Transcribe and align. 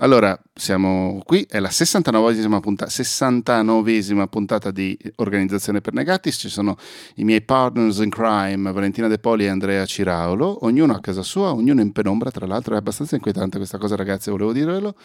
Allora, 0.00 0.38
siamo 0.52 1.22
qui, 1.24 1.46
è 1.48 1.58
la 1.58 1.70
69esima, 1.70 2.60
punta- 2.60 2.84
69esima 2.84 4.26
puntata 4.26 4.70
di 4.70 4.94
Organizzazione 5.16 5.80
per 5.80 5.94
Negati, 5.94 6.30
ci 6.32 6.50
sono 6.50 6.76
i 7.14 7.24
miei 7.24 7.40
partners 7.40 8.00
in 8.00 8.10
crime, 8.10 8.72
Valentina 8.72 9.08
De 9.08 9.18
Poli 9.18 9.46
e 9.46 9.48
Andrea 9.48 9.86
Ciraulo, 9.86 10.66
ognuno 10.66 10.94
a 10.94 11.00
casa 11.00 11.22
sua, 11.22 11.54
ognuno 11.54 11.80
in 11.80 11.92
penombra, 11.92 12.30
tra 12.30 12.44
l'altro 12.44 12.74
è 12.74 12.76
abbastanza 12.76 13.14
inquietante 13.14 13.56
questa 13.56 13.78
cosa 13.78 13.96
ragazzi, 13.96 14.28
volevo 14.28 14.52
dirvelo. 14.52 14.96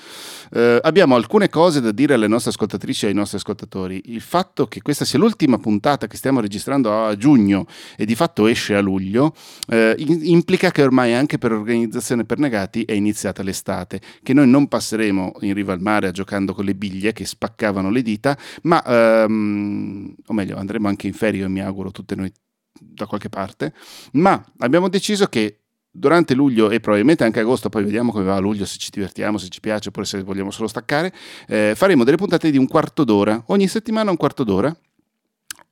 Eh, 0.51 0.79
abbiamo 0.81 1.15
alcune 1.15 1.47
cose 1.47 1.79
da 1.79 1.94
dire 1.94 2.15
alle 2.15 2.28
nostre 2.28 2.51
ascoltatrici 2.51 3.05
e 3.05 3.08
ai 3.10 3.13
nostri 3.13 3.37
ascoltatori. 3.37 4.01
Il 4.08 4.21
fatto 4.21 4.67
che 4.67 4.81
questa 4.81 5.05
sia 5.05 5.19
l'ultima 5.19 5.58
puntata 5.58 6.05
che 6.08 6.17
stiamo 6.17 6.42
registrando 6.42 7.05
a 7.05 7.15
giugno 7.15 7.65
e 7.96 8.03
di 8.03 8.15
fatto 8.15 8.46
esce 8.46 8.76
a 8.76 8.81
luglio, 8.81 9.33
eh, 9.69 9.96
implica 9.97 10.69
che 10.69 10.83
ormai 10.83 11.13
anche 11.13 11.37
per 11.37 11.53
Organizzazione 11.53 12.26
per 12.26 12.39
Negati 12.39 12.83
è 12.83 12.92
iniziata 12.92 13.42
l'estate, 13.42 14.01
che 14.21 14.33
noi 14.33 14.49
non 14.49 14.67
passiamo 14.67 14.79
passeremo 14.82 15.34
in 15.42 15.54
riva 15.54 15.74
al 15.74 15.79
mare 15.79 16.12
giocando 16.12 16.55
con 16.55 16.66
le 16.66 16.74
biglie 16.74 17.14
che 17.14 17.26
spaccavano 17.26 17.92
le 17.92 18.02
dita, 18.02 18.36
ma, 18.64 18.84
ehm, 18.84 20.16
o 20.26 20.34
meglio, 20.34 20.58
andremo 20.58 20.88
anche 20.88 21.05
in 21.05 21.14
ferie, 21.14 21.48
mi 21.48 21.62
auguro, 21.62 21.92
tutte 21.92 22.16
noi 22.16 22.32
da 22.74 23.05
qualche 23.05 23.30
parte, 23.30 23.74
ma 24.14 24.44
abbiamo 24.58 24.90
deciso 24.90 25.28
che 25.28 25.58
durante 25.91 26.34
luglio 26.34 26.70
e 26.72 26.80
probabilmente 26.80 27.24
anche 27.24 27.41
agosto, 27.41 27.70
poi 27.70 27.84
vediamo 27.84 28.12
come 28.12 28.24
va 28.24 28.36
a 28.36 28.40
luglio, 28.40 28.66
se 28.66 28.80
ci 28.80 28.90
divertiamo, 28.91 29.38
se 29.38 29.50
ci 29.50 29.60
piace, 29.60 29.90
oppure 29.90 30.05
se 30.05 30.24
vogliamo 30.24 30.50
solo 30.50 30.68
staccare, 30.68 31.13
eh, 31.48 31.74
faremo 31.76 32.04
delle 32.04 32.18
puntate 32.18 32.50
di 32.50 32.58
un 32.58 32.68
quarto 32.68 33.04
d'ora, 33.04 33.44
ogni 33.48 33.68
settimana 33.68 34.10
un 34.10 34.18
quarto 34.18 34.44
d'ora, 34.44 34.76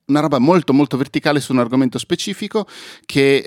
una 0.09 0.19
roba 0.19 0.39
molto 0.39 0.73
molto 0.73 0.97
verticale 0.97 1.39
su 1.39 1.53
un 1.53 1.59
argomento 1.59 1.97
specifico 1.97 2.67
che, 3.05 3.37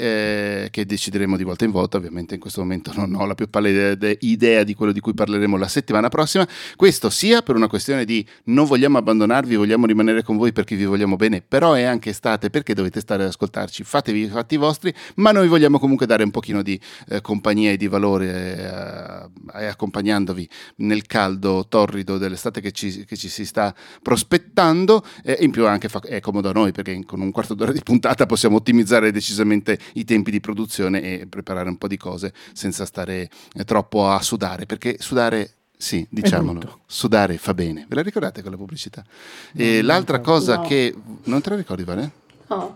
eh, 0.64 0.70
che, 0.70 0.86
decideremo 0.86 1.36
di 1.36 1.42
volta 1.42 1.64
in 1.64 1.70
volta, 1.70 1.96
ovviamente 1.96 2.34
in 2.34 2.40
questo 2.40 2.60
momento 2.60 2.92
non 2.94 3.14
ho 3.14 3.26
la 3.26 3.34
più 3.34 3.50
pallida 3.50 4.10
idea 4.20 4.62
di 4.62 4.74
quello 4.74 4.92
di 4.92 5.00
cui 5.00 5.12
parleremo 5.12 5.56
la 5.56 5.68
settimana 5.68 6.08
prossima, 6.08 6.46
questo 6.76 7.10
sia 7.10 7.42
per 7.42 7.56
una 7.56 7.66
questione 7.66 8.04
di 8.04 8.26
non 8.44 8.66
vogliamo 8.66 8.98
abbandonarvi, 8.98 9.56
vogliamo 9.56 9.86
rimanere 9.86 10.22
con 10.22 10.36
voi 10.36 10.52
perché 10.52 10.76
vi 10.76 10.84
vogliamo 10.84 11.16
bene, 11.16 11.42
però 11.42 11.74
è 11.74 11.82
anche 11.82 12.10
estate 12.10 12.50
perché 12.50 12.74
dovete 12.74 13.00
stare 13.00 13.24
ad 13.24 13.28
ascoltarci, 13.28 13.82
fatevi 13.82 14.22
i 14.22 14.28
fatti 14.28 14.56
vostri, 14.56 14.94
ma 15.16 15.32
noi 15.32 15.48
vogliamo 15.48 15.78
comunque 15.78 16.06
dare 16.06 16.22
un 16.22 16.30
pochino 16.30 16.62
di 16.62 16.78
eh, 17.08 17.20
compagnia 17.20 17.72
e 17.72 17.76
di 17.76 17.88
valore 17.88 19.30
eh, 19.52 19.66
accompagnandovi 19.66 20.48
nel 20.76 21.06
caldo 21.06 21.66
torrido 21.68 22.18
dell'estate 22.18 22.60
che 22.60 22.70
ci, 22.70 23.04
che 23.04 23.16
ci 23.16 23.28
si 23.28 23.44
sta 23.44 23.74
prospettando 24.02 25.04
e 25.24 25.38
in 25.40 25.50
più 25.50 25.66
anche 25.66 25.88
fa, 25.88 26.00
è 26.00 26.20
comodo 26.20 26.51
noi 26.52 26.72
perché 26.72 27.04
con 27.04 27.20
un 27.20 27.30
quarto 27.30 27.54
d'ora 27.54 27.72
di 27.72 27.82
puntata 27.82 28.26
possiamo 28.26 28.56
ottimizzare 28.56 29.10
decisamente 29.10 29.78
i 29.94 30.04
tempi 30.04 30.30
di 30.30 30.40
produzione 30.40 31.02
e 31.02 31.26
preparare 31.26 31.68
un 31.68 31.78
po' 31.78 31.88
di 31.88 31.96
cose 31.96 32.32
senza 32.52 32.84
stare 32.84 33.28
eh, 33.54 33.64
troppo 33.64 34.08
a 34.08 34.20
sudare, 34.20 34.66
perché 34.66 34.96
sudare 34.98 35.54
sì, 35.76 36.06
diciamolo, 36.08 36.80
sudare 36.86 37.38
fa 37.38 37.54
bene. 37.54 37.86
Ve 37.88 37.96
la 37.96 38.02
ricordate 38.02 38.40
quella 38.40 38.56
pubblicità? 38.56 39.04
E 39.52 39.80
no, 39.80 39.86
l'altra 39.88 40.18
no, 40.18 40.22
cosa 40.22 40.56
no. 40.56 40.62
che... 40.62 40.94
Non 41.24 41.40
te 41.40 41.50
la 41.50 41.56
ricordi, 41.56 41.82
Vale? 41.82 42.20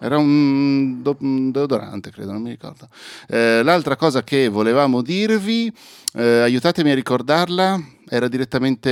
Era 0.01 0.17
un, 0.17 1.03
do, 1.03 1.17
un, 1.21 1.51
deodorante, 1.51 2.11
credo, 2.11 2.33
non 2.33 2.43
mi 2.43 2.51
ricordo. 2.51 2.89
Eh, 3.29 3.63
l'altra 3.63 3.95
cosa 3.97 4.25
che 4.25 4.49
volevamo 4.49 5.03
dirvi, 5.03 5.73
eh, 6.15 6.41
aiutatemi 6.41 6.91
a 6.91 6.95
ricordarla, 6.95 7.81
era 8.09 8.29
direttamente 8.29 8.91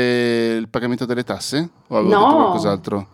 il 0.59 0.69
pagamento 0.69 1.07
delle 1.07 1.25
tasse? 1.25 1.69
O 1.89 1.97
avevo 1.97 2.15
no. 2.15 2.21
detto 2.21 2.37
qualcos'altro? 2.37 3.09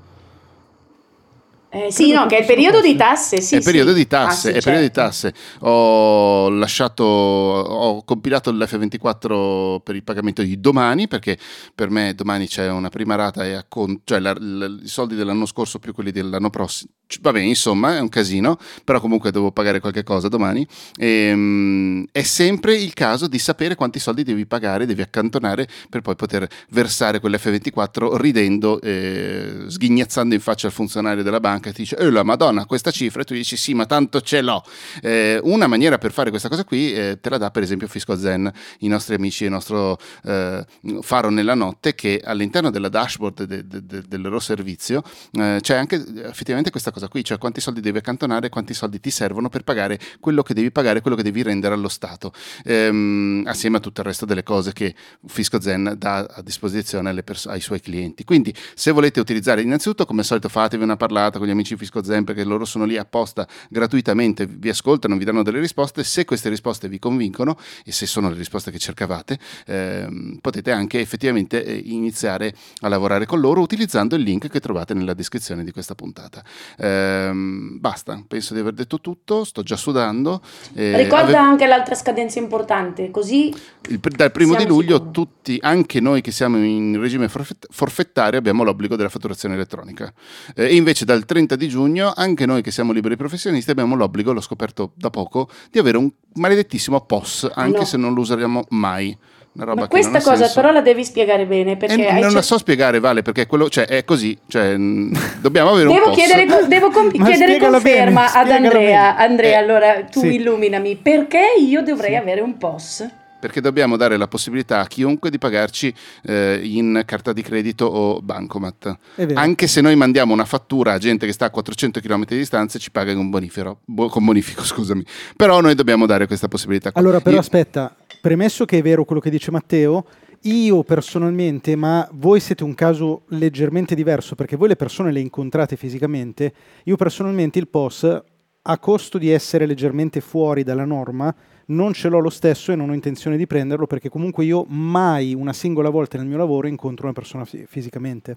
Eh, 1.72 1.92
sì, 1.92 2.10
no, 2.10 2.26
che 2.26 2.38
è 2.38 2.40
il 2.40 2.46
periodo 2.46 2.80
di 2.80 2.96
tasse. 2.96 3.40
Sì, 3.40 3.54
è 3.54 3.62
periodo 3.62 3.92
di 3.92 4.08
tasse, 4.08 4.48
ah, 4.48 4.52
sì, 4.52 4.58
è 4.58 4.60
periodo 4.60 4.86
di 4.86 4.92
certo. 4.92 5.00
tasse. 5.00 5.34
Ho 5.60 6.48
lasciato, 6.48 7.04
ho 7.04 8.02
compilato 8.02 8.50
l'F24 8.50 9.80
per 9.80 9.94
il 9.94 10.02
pagamento 10.02 10.42
di 10.42 10.58
domani, 10.58 11.06
perché 11.06 11.38
per 11.72 11.90
me 11.90 12.12
domani 12.14 12.48
c'è 12.48 12.68
una 12.68 12.88
prima 12.88 13.14
rata 13.14 13.44
e 13.44 13.52
accont- 13.54 14.00
cioè 14.02 14.18
la, 14.18 14.34
la, 14.36 14.66
i 14.66 14.88
soldi 14.88 15.14
dell'anno 15.14 15.46
scorso 15.46 15.78
più 15.78 15.94
quelli 15.94 16.10
dell'anno 16.10 16.50
prossimo. 16.50 16.90
Va 17.20 17.32
bene, 17.32 17.46
insomma, 17.46 17.96
è 17.96 18.00
un 18.00 18.08
casino, 18.08 18.56
però 18.84 19.00
comunque 19.00 19.30
devo 19.32 19.50
pagare 19.50 19.80
qualche 19.80 20.02
cosa 20.04 20.28
domani. 20.28 20.66
E, 20.96 21.32
um, 21.32 22.04
è 22.10 22.22
sempre 22.22 22.76
il 22.76 22.94
caso 22.94 23.26
di 23.26 23.38
sapere 23.38 23.74
quanti 23.74 23.98
soldi 23.98 24.22
devi 24.22 24.46
pagare, 24.46 24.86
devi 24.86 25.02
accantonare 25.02 25.68
per 25.88 26.02
poi 26.02 26.14
poter 26.16 26.48
versare 26.70 27.20
quell'F24 27.20 28.16
ridendo, 28.16 28.80
eh, 28.80 29.64
sghignazzando 29.66 30.34
in 30.34 30.40
faccia 30.40 30.68
al 30.68 30.72
funzionario 30.72 31.22
della 31.22 31.40
banca 31.40 31.59
banca 31.60 31.72
ti 31.72 31.82
dice, 31.82 31.96
oh 32.00 32.10
la 32.10 32.22
madonna, 32.22 32.64
questa 32.64 32.90
cifra, 32.90 33.20
e 33.20 33.24
tu 33.24 33.34
dici 33.34 33.56
sì, 33.56 33.74
ma 33.74 33.84
tanto 33.86 34.20
ce 34.22 34.40
l'ho. 34.40 34.64
Eh, 35.02 35.38
una 35.44 35.66
maniera 35.66 35.98
per 35.98 36.12
fare 36.12 36.30
questa 36.30 36.48
cosa 36.48 36.64
qui 36.64 36.92
eh, 36.92 37.18
te 37.20 37.28
la 37.28 37.38
dà 37.38 37.50
per 37.50 37.62
esempio 37.62 37.86
Fisco 37.86 38.16
Zen, 38.16 38.50
i 38.80 38.88
nostri 38.88 39.14
amici, 39.14 39.44
il 39.44 39.50
nostro 39.50 39.98
eh, 40.24 40.64
faro 41.02 41.30
nella 41.30 41.54
notte, 41.54 41.94
che 41.94 42.20
all'interno 42.24 42.70
della 42.70 42.88
dashboard 42.88 43.44
de, 43.44 43.66
de, 43.66 43.84
de, 43.84 44.02
del 44.08 44.20
loro 44.20 44.40
servizio 44.40 45.02
eh, 45.32 45.58
c'è 45.60 45.76
anche 45.76 46.02
effettivamente 46.24 46.70
questa 46.70 46.90
cosa 46.90 47.08
qui, 47.08 47.22
cioè 47.22 47.38
quanti 47.38 47.60
soldi 47.60 47.80
devi 47.80 47.98
accantonare, 47.98 48.48
quanti 48.48 48.74
soldi 48.74 48.98
ti 48.98 49.10
servono 49.10 49.48
per 49.48 49.62
pagare 49.62 49.98
quello 50.18 50.42
che 50.42 50.54
devi 50.54 50.70
pagare, 50.70 51.00
quello 51.02 51.16
che 51.16 51.22
devi 51.22 51.42
rendere 51.42 51.74
allo 51.74 51.88
Stato, 51.88 52.32
ehm, 52.64 53.44
assieme 53.46 53.76
a 53.76 53.80
tutto 53.80 54.00
il 54.00 54.06
resto 54.06 54.24
delle 54.24 54.42
cose 54.42 54.72
che 54.72 54.94
Fisco 55.26 55.60
Zen 55.60 55.94
dà 55.98 56.18
a 56.20 56.42
disposizione 56.42 57.22
pers- 57.22 57.46
ai 57.46 57.60
suoi 57.60 57.80
clienti. 57.80 58.24
Quindi 58.24 58.54
se 58.74 58.90
volete 58.92 59.20
utilizzare 59.20 59.60
innanzitutto 59.60 60.06
come 60.06 60.20
al 60.20 60.26
solito 60.26 60.48
fatevi 60.48 60.82
una 60.82 60.96
parlata 60.96 61.38
con 61.38 61.48
gli 61.50 61.52
amici 61.52 61.76
Fisco 61.76 62.02
Zen 62.02 62.24
perché 62.24 62.44
loro 62.44 62.64
sono 62.64 62.84
lì 62.84 62.96
apposta 62.96 63.46
gratuitamente, 63.68 64.46
vi 64.46 64.68
ascoltano, 64.68 65.16
vi 65.16 65.24
danno 65.24 65.42
delle 65.42 65.58
risposte, 65.58 66.04
se 66.04 66.24
queste 66.24 66.48
risposte 66.48 66.88
vi 66.88 66.98
convincono 66.98 67.56
e 67.84 67.92
se 67.92 68.06
sono 68.06 68.30
le 68.30 68.36
risposte 68.36 68.70
che 68.70 68.78
cercavate, 68.78 69.38
ehm, 69.66 70.38
potete 70.40 70.70
anche 70.70 71.00
effettivamente 71.00 71.64
eh, 71.64 71.82
iniziare 71.86 72.54
a 72.80 72.88
lavorare 72.88 73.26
con 73.26 73.40
loro 73.40 73.60
utilizzando 73.60 74.14
il 74.14 74.22
link 74.22 74.48
che 74.48 74.60
trovate 74.60 74.94
nella 74.94 75.14
descrizione 75.14 75.64
di 75.64 75.72
questa 75.72 75.94
puntata. 75.94 76.42
Ehm, 76.78 77.78
basta, 77.80 78.22
penso 78.26 78.54
di 78.54 78.60
aver 78.60 78.74
detto 78.74 79.00
tutto, 79.00 79.44
sto 79.44 79.62
già 79.62 79.76
sudando. 79.76 80.40
Eh, 80.74 80.96
Ricorda 80.96 81.24
ave... 81.24 81.36
anche 81.36 81.66
l'altra 81.66 81.94
scadenza 81.94 82.38
importante, 82.38 83.10
così... 83.10 83.52
Il, 83.88 83.98
dal 83.98 84.30
primo 84.30 84.54
di 84.54 84.66
luglio 84.66 84.96
sicuri. 84.96 85.12
tutti, 85.12 85.58
anche 85.60 86.00
noi 86.00 86.20
che 86.20 86.30
siamo 86.30 86.58
in 86.58 87.00
regime 87.00 87.28
forfettario, 87.28 88.38
abbiamo 88.38 88.62
l'obbligo 88.62 88.94
della 88.94 89.08
fatturazione 89.08 89.54
elettronica. 89.54 90.12
Eh, 90.54 90.66
e 90.66 90.76
invece 90.76 91.04
dal 91.04 91.24
30 91.24 91.39
30 91.40 91.56
di 91.56 91.68
giugno 91.68 92.12
anche 92.14 92.44
noi 92.44 92.62
che 92.62 92.70
siamo 92.70 92.92
liberi 92.92 93.16
professionisti 93.16 93.70
abbiamo 93.70 93.94
l'obbligo, 93.94 94.32
l'ho 94.32 94.40
scoperto 94.40 94.92
da 94.94 95.10
poco, 95.10 95.48
di 95.70 95.78
avere 95.78 95.96
un 95.96 96.10
maledettissimo 96.34 97.00
POS, 97.00 97.50
anche 97.54 97.78
no. 97.78 97.84
se 97.84 97.96
non 97.96 98.12
lo 98.14 98.20
useremo 98.20 98.64
mai. 98.70 99.16
Ma 99.52 99.88
questa 99.88 100.20
cosa 100.20 100.44
senso. 100.44 100.60
però 100.60 100.70
la 100.70 100.80
devi 100.80 101.04
spiegare 101.04 101.44
bene 101.44 101.76
perché 101.76 102.06
eh, 102.06 102.20
non 102.20 102.32
la 102.32 102.40
so 102.40 102.56
spiegare 102.56 103.00
Vale 103.00 103.22
perché 103.22 103.46
quello, 103.46 103.68
cioè, 103.68 103.84
è 103.84 104.04
così 104.04 104.38
cioè, 104.46 104.76
dobbiamo 105.42 105.70
avere 105.70 105.88
devo 105.88 106.06
un 106.06 106.14
chiedere, 106.14 106.46
devo 106.68 106.90
com- 106.90 107.10
chiedere 107.10 107.58
conferma 107.58 107.80
bene, 107.80 108.32
ad 108.32 108.48
Andrea 108.48 109.16
Andrea 109.16 109.50
eh, 109.50 109.54
allora 109.60 110.04
tu 110.04 110.20
sì. 110.20 110.34
illuminami 110.36 110.94
perché 110.94 111.42
io 111.58 111.82
dovrei 111.82 112.10
sì. 112.12 112.16
avere 112.16 112.42
un 112.42 112.56
POS 112.58 113.08
perché 113.40 113.60
dobbiamo 113.60 113.96
dare 113.96 114.16
la 114.16 114.28
possibilità 114.28 114.80
a 114.80 114.86
chiunque 114.86 115.30
di 115.30 115.38
pagarci 115.38 115.92
eh, 116.22 116.60
in 116.62 117.02
carta 117.04 117.32
di 117.32 117.42
credito 117.42 117.86
o 117.86 118.20
bancomat. 118.20 118.98
Anche 119.34 119.66
se 119.66 119.80
noi 119.80 119.96
mandiamo 119.96 120.32
una 120.32 120.44
fattura 120.44 120.92
a 120.92 120.98
gente 120.98 121.26
che 121.26 121.32
sta 121.32 121.46
a 121.46 121.50
400 121.50 122.00
km 122.00 122.26
di 122.26 122.36
distanza 122.36 122.78
ci 122.78 122.90
paga 122.90 123.14
con, 123.14 123.30
bonifero, 123.30 123.80
bo- 123.84 124.08
con 124.08 124.24
bonifico, 124.24 124.62
scusami. 124.64 125.04
Però 125.34 125.60
noi 125.60 125.74
dobbiamo 125.74 126.06
dare 126.06 126.26
questa 126.26 126.46
possibilità. 126.46 126.90
Allora, 126.94 127.20
però 127.20 127.34
Io... 127.34 127.40
aspetta, 127.40 127.94
premesso 128.20 128.64
che 128.64 128.78
è 128.78 128.82
vero 128.82 129.04
quello 129.04 129.20
che 129.20 129.30
dice 129.30 129.50
Matteo, 129.50 130.04
io 130.44 130.82
personalmente, 130.84 131.76
ma 131.76 132.08
voi 132.12 132.40
siete 132.40 132.64
un 132.64 132.74
caso 132.74 133.22
leggermente 133.28 133.94
diverso 133.94 134.34
perché 134.34 134.56
voi 134.56 134.68
le 134.68 134.76
persone 134.76 135.12
le 135.12 135.20
incontrate 135.20 135.76
fisicamente, 135.76 136.52
io 136.84 136.96
personalmente 136.96 137.58
il 137.58 137.68
POS 137.68 138.22
a 138.62 138.78
costo 138.78 139.18
di 139.18 139.30
essere 139.30 139.66
leggermente 139.66 140.20
fuori 140.20 140.62
dalla 140.62 140.84
norma 140.84 141.34
non 141.70 141.92
ce 141.92 142.08
l'ho 142.08 142.18
lo 142.18 142.30
stesso 142.30 142.72
e 142.72 142.76
non 142.76 142.90
ho 142.90 142.94
intenzione 142.94 143.36
di 143.36 143.46
prenderlo 143.46 143.86
perché 143.86 144.08
comunque 144.08 144.44
io 144.44 144.64
mai 144.68 145.34
una 145.34 145.52
singola 145.52 145.90
volta 145.90 146.18
nel 146.18 146.26
mio 146.26 146.36
lavoro 146.36 146.66
incontro 146.66 147.04
una 147.06 147.14
persona 147.14 147.44
f- 147.44 147.64
fisicamente. 147.66 148.36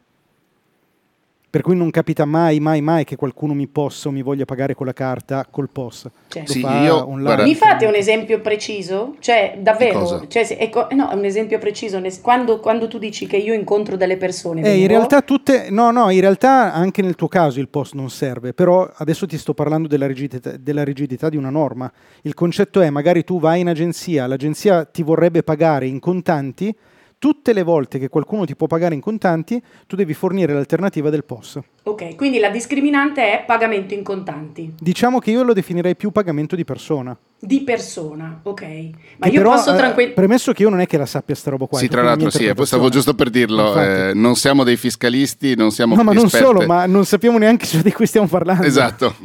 Per 1.53 1.61
cui 1.61 1.75
non 1.75 1.91
capita 1.91 2.25
mai, 2.25 2.59
mai, 2.59 2.81
mai 2.81 3.03
che 3.03 3.15
qualcuno 3.15 3.53
mi 3.53 3.67
possa 3.67 4.09
o 4.09 4.11
mi 4.11 4.23
voglia 4.23 4.44
pagare 4.44 4.73
con 4.73 4.88
la 4.88 4.94
carta 4.94 5.45
col 5.47 5.69
POS. 5.69 6.09
Cioè, 6.29 6.47
sì, 6.47 6.61
io, 6.61 7.07
mi 7.07 7.53
fate 7.53 7.85
un 7.85 7.94
esempio 7.94 8.41
preciso? 8.41 9.17
Cioè, 9.19 9.59
davvero? 9.59 10.25
Cioè, 10.27 10.45
se, 10.45 10.55
ecco, 10.55 10.88
no, 10.94 11.11
un 11.13 11.23
esempio 11.25 11.59
preciso. 11.59 12.01
Quando, 12.23 12.59
quando, 12.59 12.88
tu 12.88 12.97
dici 12.97 13.27
che 13.27 13.38
io 13.38 13.53
incontro 13.53 13.95
delle 13.97 14.17
persone... 14.17 14.63
Eh, 14.63 14.79
in 14.79 14.88
realtà 14.88 15.21
tutte... 15.21 15.67
No, 15.69 15.91
no, 15.91 16.09
in 16.09 16.21
realtà 16.21 16.73
anche 16.73 17.03
nel 17.03 17.13
tuo 17.13 17.27
caso 17.27 17.59
il 17.59 17.67
POS 17.67 17.94
non 17.94 18.09
serve, 18.09 18.53
però 18.53 18.89
adesso 18.91 19.27
ti 19.27 19.38
sto 19.38 19.53
parlando 19.53 19.88
della 19.88 20.07
rigidità, 20.07 20.57
della 20.57 20.83
rigidità 20.83 21.29
di 21.29 21.38
una 21.38 21.51
norma. 21.51 21.91
Il 22.23 22.33
concetto 22.33 22.81
è, 22.81 22.89
magari 22.89 23.23
tu 23.23 23.39
vai 23.39 23.59
in 23.59 23.67
agenzia, 23.67 24.25
l'agenzia 24.25 24.85
ti 24.85 25.03
vorrebbe 25.03 25.44
pagare 25.44 25.85
in 25.85 26.00
contanti, 26.00 26.75
tutte 27.24 27.54
le 27.54 27.64
volte 27.64 28.00
che 28.00 28.10
qualcuno 28.10 28.44
ti 28.44 28.54
può 28.54 28.68
pagare 28.68 28.94
in 28.94 29.00
contanti, 29.00 29.64
tu 29.88 29.96
devi 29.96 30.14
fornire 30.14 30.52
l'alternativa 30.52 31.10
del 31.10 31.24
POS. 31.24 31.58
Ok, 31.84 32.18
quindi 32.18 32.38
la 32.38 32.50
discriminante 32.50 33.22
è 33.22 33.46
pagamento 33.46 33.94
in 33.94 34.04
contanti. 34.04 34.74
Diciamo 34.78 35.20
che 35.20 35.31
io 35.31 35.42
lo 35.44 35.54
definirei 35.54 35.96
più 35.96 36.12
pagamento 36.12 36.58
di 36.58 36.66
persona. 36.66 37.18
Di 37.40 37.62
persona, 37.62 38.42
ok. 38.44 38.62
Ma 38.62 39.28
che 39.28 39.36
io 39.36 39.38
però, 39.38 39.52
posso 39.52 39.74
tranquillamente... 39.74 40.10
Eh, 40.10 40.14
premesso 40.16 40.52
che 40.52 40.64
io 40.64 40.70
non 40.70 40.81
è 40.81 40.86
che 40.86 40.98
la 40.98 41.06
sappia 41.06 41.34
sta 41.34 41.52
roba 41.52 41.66
qua. 41.66 41.80
Sì, 41.80 41.88
tra 41.88 42.02
l'altro 42.02 42.30
sì, 42.30 42.52
stavo 42.64 42.90
giusto 42.90 43.14
per 43.14 43.30
dirlo, 43.30 43.81
eh, 43.81 44.12
non 44.14 44.36
siamo 44.36 44.66
dei 44.66 44.75
fiscalisti, 44.75 45.56
non 45.56 45.72
siamo... 45.72 45.96
No, 45.96 46.04
ma 46.04 46.12
non 46.12 46.28
solo, 46.28 46.66
ma 46.66 46.86
non 46.88 47.06
sappiamo 47.06 47.38
neanche 47.38 47.66
di 47.81 47.94
cui 47.94 48.06
stiamo 48.06 48.28
parlando. 48.28 48.66
Esatto. 48.66 49.16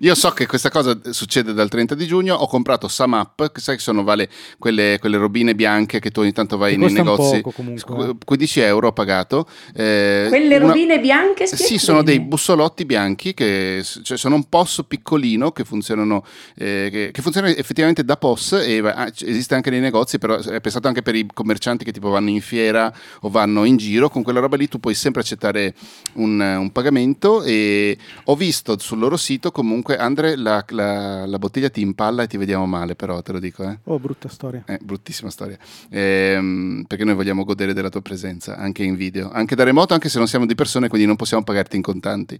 Io 0.00 0.14
so 0.14 0.30
che 0.30 0.46
questa 0.46 0.70
cosa 0.70 0.98
succede 1.10 1.52
dal 1.52 1.68
30 1.68 1.94
di 1.94 2.06
giugno. 2.06 2.34
Ho 2.34 2.46
comprato 2.46 2.88
Samap, 2.88 3.52
che 3.52 3.60
sai 3.60 3.76
che 3.76 3.82
sono 3.82 4.02
vale 4.02 4.28
quelle, 4.58 4.98
quelle 5.00 5.16
robine 5.16 5.54
bianche 5.54 6.00
che 6.00 6.10
tu 6.10 6.20
ogni 6.20 6.32
tanto 6.32 6.56
vai 6.56 6.72
che 6.72 6.78
nei 6.78 6.92
negozi. 6.92 7.40
Poco, 7.40 8.16
15 8.24 8.60
euro 8.60 8.88
ho 8.88 8.92
pagato. 8.92 9.46
Eh, 9.74 10.26
quelle 10.28 10.58
robine 10.58 10.94
una... 10.94 11.02
bianche? 11.02 11.46
Sì, 11.46 11.78
sono 11.78 12.02
dei 12.02 12.20
bussolotti 12.20 12.84
bianchi 12.84 13.32
che 13.32 13.82
cioè, 14.02 14.18
sono 14.18 14.34
un 14.34 14.48
POS 14.48 14.84
piccolino 14.86 15.52
che 15.52 15.64
funzionano, 15.64 16.24
eh, 16.56 16.88
che, 16.90 17.10
che 17.12 17.22
funzionano 17.22 17.54
effettivamente 17.54 18.04
da 18.04 18.16
POS 18.16 18.52
e 18.64 18.78
ah, 18.78 19.10
esiste 19.20 19.54
anche 19.54 19.70
nei 19.70 19.80
negozi, 19.80 20.18
però 20.18 20.36
è 20.36 20.60
pensato 20.60 20.88
anche 20.88 21.02
per 21.02 21.14
i 21.14 21.26
commercianti 21.32 21.84
che 21.84 21.92
tipo 21.92 22.10
vanno 22.10 22.30
in 22.30 22.40
fiera 22.40 22.92
o 23.20 23.30
vanno 23.30 23.64
in 23.64 23.76
giro. 23.76 24.08
Con 24.10 24.22
quella 24.22 24.40
roba 24.40 24.56
lì 24.56 24.68
tu 24.68 24.78
puoi 24.78 24.94
sempre 24.94 25.22
accettare 25.22 25.74
un, 26.14 26.38
un 26.40 26.70
pagamento 26.72 27.42
e 27.42 27.96
ho 28.24 28.36
visto 28.36 28.78
sul 28.78 28.98
loro 28.98 29.16
sito 29.16 29.50
comunque 29.50 29.85
Comunque, 29.86 30.04
Andre, 30.04 30.34
la, 30.34 30.64
la, 30.70 31.26
la, 31.26 31.38
bottiglia 31.38 31.70
ti 31.70 31.80
impalla 31.80 32.24
e 32.24 32.26
ti 32.26 32.36
vediamo 32.36 32.66
male, 32.66 32.96
però 32.96 33.22
te 33.22 33.30
lo 33.30 33.38
dico. 33.38 33.62
Eh. 33.62 33.78
Oh, 33.84 34.00
brutta 34.00 34.28
storia. 34.28 34.64
Eh, 34.66 34.80
bruttissima 34.82 35.30
storia. 35.30 35.56
Ehm, 35.90 36.84
perché 36.88 37.04
noi 37.04 37.14
vogliamo 37.14 37.44
godere 37.44 37.72
della 37.72 37.88
tua 37.88 38.02
presenza 38.02 38.56
anche 38.56 38.82
in 38.82 38.96
video, 38.96 39.30
anche 39.30 39.54
da 39.54 39.62
remoto, 39.62 39.94
anche 39.94 40.08
se 40.08 40.18
non 40.18 40.26
siamo 40.26 40.44
di 40.44 40.56
persone, 40.56 40.88
quindi 40.88 41.06
non 41.06 41.14
possiamo 41.14 41.44
pagarti 41.44 41.76
in 41.76 41.82
contanti. 41.82 42.36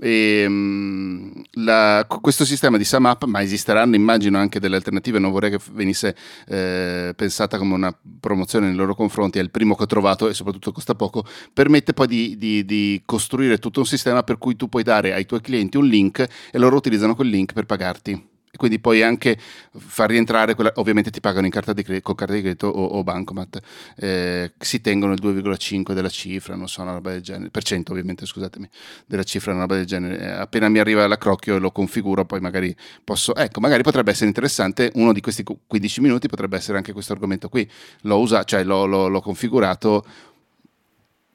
Ehm, 0.00 1.42
la, 1.56 2.06
questo 2.08 2.46
sistema 2.46 2.78
di 2.78 2.84
SumUp, 2.84 3.24
ma 3.24 3.42
esisteranno, 3.42 3.94
immagino, 3.94 4.38
anche 4.38 4.58
delle 4.58 4.76
alternative. 4.76 5.18
Non 5.18 5.32
vorrei 5.32 5.50
che 5.50 5.58
venisse 5.72 6.16
eh, 6.48 7.12
pensata 7.14 7.58
come 7.58 7.74
una 7.74 7.94
promozione 8.20 8.68
nei 8.68 8.76
loro 8.76 8.94
confronti. 8.94 9.38
È 9.38 9.42
il 9.42 9.50
primo 9.50 9.74
che 9.74 9.82
ho 9.82 9.86
trovato 9.86 10.30
e 10.30 10.32
soprattutto 10.32 10.72
costa 10.72 10.94
poco. 10.94 11.26
Permette 11.52 11.92
poi 11.92 12.06
di, 12.06 12.38
di, 12.38 12.64
di 12.64 13.02
costruire 13.04 13.58
tutto 13.58 13.80
un 13.80 13.86
sistema 13.86 14.22
per 14.22 14.38
cui 14.38 14.56
tu 14.56 14.70
puoi 14.70 14.82
dare 14.82 15.12
ai 15.12 15.26
tuoi 15.26 15.42
clienti 15.42 15.76
un 15.76 15.84
link 15.84 16.26
e 16.50 16.58
loro 16.58 16.76
utilizzano 16.86 17.14
quel 17.14 17.28
link 17.28 17.52
per 17.52 17.66
pagarti. 17.66 18.34
E 18.56 18.58
quindi 18.58 18.78
puoi 18.80 19.02
anche 19.02 19.36
far 19.76 20.08
rientrare, 20.08 20.54
quella, 20.54 20.72
ovviamente 20.76 21.10
ti 21.10 21.20
pagano 21.20 21.44
in 21.44 21.52
carta 21.52 21.74
di 21.74 21.82
credito, 21.82 22.06
con 22.06 22.14
carta 22.14 22.32
di 22.32 22.40
credito 22.40 22.68
o, 22.68 22.84
o 22.86 23.02
bancomat, 23.02 23.60
eh, 23.96 24.52
si 24.58 24.80
tengono 24.80 25.12
il 25.12 25.20
2,5 25.22 25.92
della 25.92 26.08
cifra, 26.08 26.54
non 26.54 26.66
so, 26.66 26.80
una 26.80 26.92
roba 26.92 27.10
del 27.10 27.20
genere, 27.20 27.50
per 27.50 27.64
cento 27.64 27.92
ovviamente, 27.92 28.24
scusatemi, 28.24 28.66
della 29.04 29.24
cifra, 29.24 29.50
una 29.50 29.62
roba 29.62 29.74
del 29.74 29.84
genere. 29.84 30.18
Eh, 30.18 30.26
appena 30.26 30.70
mi 30.70 30.78
arriva 30.78 31.06
l'accrocchio 31.06 31.58
lo 31.58 31.70
configuro, 31.70 32.24
poi 32.24 32.40
magari 32.40 32.74
posso, 33.04 33.34
ecco, 33.34 33.60
magari 33.60 33.82
potrebbe 33.82 34.12
essere 34.12 34.28
interessante, 34.28 34.90
uno 34.94 35.12
di 35.12 35.20
questi 35.20 35.44
15 35.44 36.00
minuti 36.00 36.26
potrebbe 36.26 36.56
essere 36.56 36.78
anche 36.78 36.94
questo 36.94 37.12
argomento 37.12 37.50
qui, 37.50 37.68
l'ho 38.02 38.18
usato, 38.18 38.44
cioè 38.44 38.64
l'ho, 38.64 38.86
l'ho, 38.86 39.08
l'ho 39.08 39.20
configurato 39.20 40.02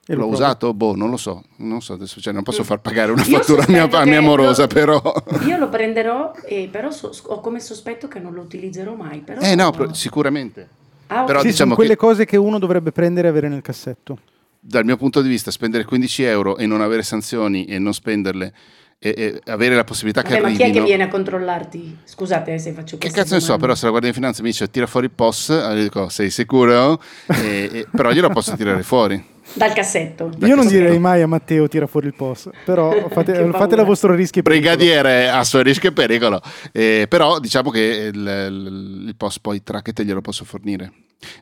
e 0.05 0.15
L'ho 0.15 0.27
usato? 0.27 0.73
Boh, 0.73 0.95
non 0.95 1.09
lo 1.09 1.17
so. 1.17 1.43
Non 1.57 1.81
so 1.81 1.93
adesso, 1.93 2.19
cioè, 2.19 2.33
non 2.33 2.43
posso 2.43 2.63
far 2.63 2.79
pagare 2.79 3.11
una 3.11 3.23
fattura 3.23 3.63
a 3.63 3.69
mia, 3.69 3.83
a 3.83 4.05
mia 4.05 4.17
amorosa, 4.17 4.63
lo, 4.63 4.67
però. 4.67 5.01
Io 5.45 5.57
lo 5.57 5.69
prenderò, 5.69 6.33
e 6.43 6.67
però 6.71 6.89
so, 6.89 7.11
ho 7.27 7.39
come 7.39 7.59
sospetto 7.59 8.07
che 8.07 8.19
non 8.19 8.33
lo 8.33 8.41
utilizzerò 8.41 8.95
mai. 8.95 9.19
Però 9.19 9.39
eh 9.39 9.55
no, 9.55 9.73
no. 9.77 9.93
sicuramente. 9.93 10.67
Ah, 11.07 11.23
però, 11.23 11.41
sì, 11.41 11.47
diciamo 11.47 11.73
sono 11.73 11.75
quelle 11.75 11.91
che... 11.91 11.97
cose 11.97 12.25
che 12.25 12.37
uno 12.37 12.57
dovrebbe 12.57 12.91
prendere 12.91 13.27
e 13.27 13.29
avere 13.29 13.47
nel 13.47 13.61
cassetto. 13.61 14.17
Dal 14.59 14.85
mio 14.85 14.97
punto 14.97 15.21
di 15.21 15.29
vista, 15.29 15.51
spendere 15.51 15.85
15 15.85 16.23
euro 16.23 16.57
e 16.57 16.65
non 16.65 16.81
avere 16.81 17.03
sanzioni 17.03 17.65
e 17.65 17.77
non 17.77 17.93
spenderle 17.93 18.53
e, 19.03 19.13
e 19.17 19.41
avere 19.51 19.73
la 19.73 19.83
possibilità 19.83 20.21
Vabbè, 20.21 20.35
che 20.35 20.41
arrivino... 20.41 20.63
Ma 20.63 20.69
chi 20.69 20.77
è 20.77 20.79
che 20.79 20.85
viene 20.85 21.03
a 21.03 21.07
controllarti? 21.07 21.97
Scusate 22.03 22.59
se 22.59 22.71
faccio 22.71 22.99
Che 22.99 23.09
cazzo 23.09 23.33
ne 23.33 23.39
so, 23.39 23.57
però 23.57 23.73
se 23.73 23.85
la 23.85 23.89
Guardia 23.89 24.11
di 24.11 24.15
Finanza 24.15 24.43
mi 24.43 24.49
dice 24.49 24.69
tira 24.69 24.85
fuori 24.85 25.07
il 25.07 25.11
POS, 25.11 25.49
allora 25.49 25.81
dico 25.81 26.09
sei 26.09 26.29
sicuro? 26.29 27.01
e, 27.25 27.69
e, 27.73 27.87
però 27.89 28.11
glielo 28.11 28.29
posso 28.29 28.55
tirare 28.55 28.83
fuori. 28.83 29.29
Dal 29.53 29.73
cassetto. 29.73 30.25
Dal 30.25 30.47
Io 30.47 30.55
non 30.55 30.65
cassetto. 30.65 30.83
direi 30.83 30.99
mai 30.99 31.23
a 31.23 31.27
Matteo 31.27 31.67
tira 31.67 31.87
fuori 31.87 32.07
il 32.07 32.13
POS, 32.13 32.49
però 32.63 32.91
fate, 33.09 33.49
fatela 33.51 33.81
a 33.81 33.85
vostro 33.85 34.13
rischio 34.13 34.41
e 34.41 34.43
pericolo. 34.43 34.75
Brigadiere 34.75 35.29
a 35.29 35.43
suo 35.43 35.61
rischio 35.61 35.89
e 35.89 35.93
pericolo. 35.93 36.39
Eh, 36.71 37.07
però 37.09 37.39
diciamo 37.39 37.71
che 37.71 38.11
il, 38.13 38.19
il, 38.19 39.05
il 39.07 39.15
POS 39.17 39.39
poi 39.39 39.63
track 39.63 39.93
te 39.93 40.05
glielo 40.05 40.21
posso 40.21 40.45
fornire. 40.45 40.91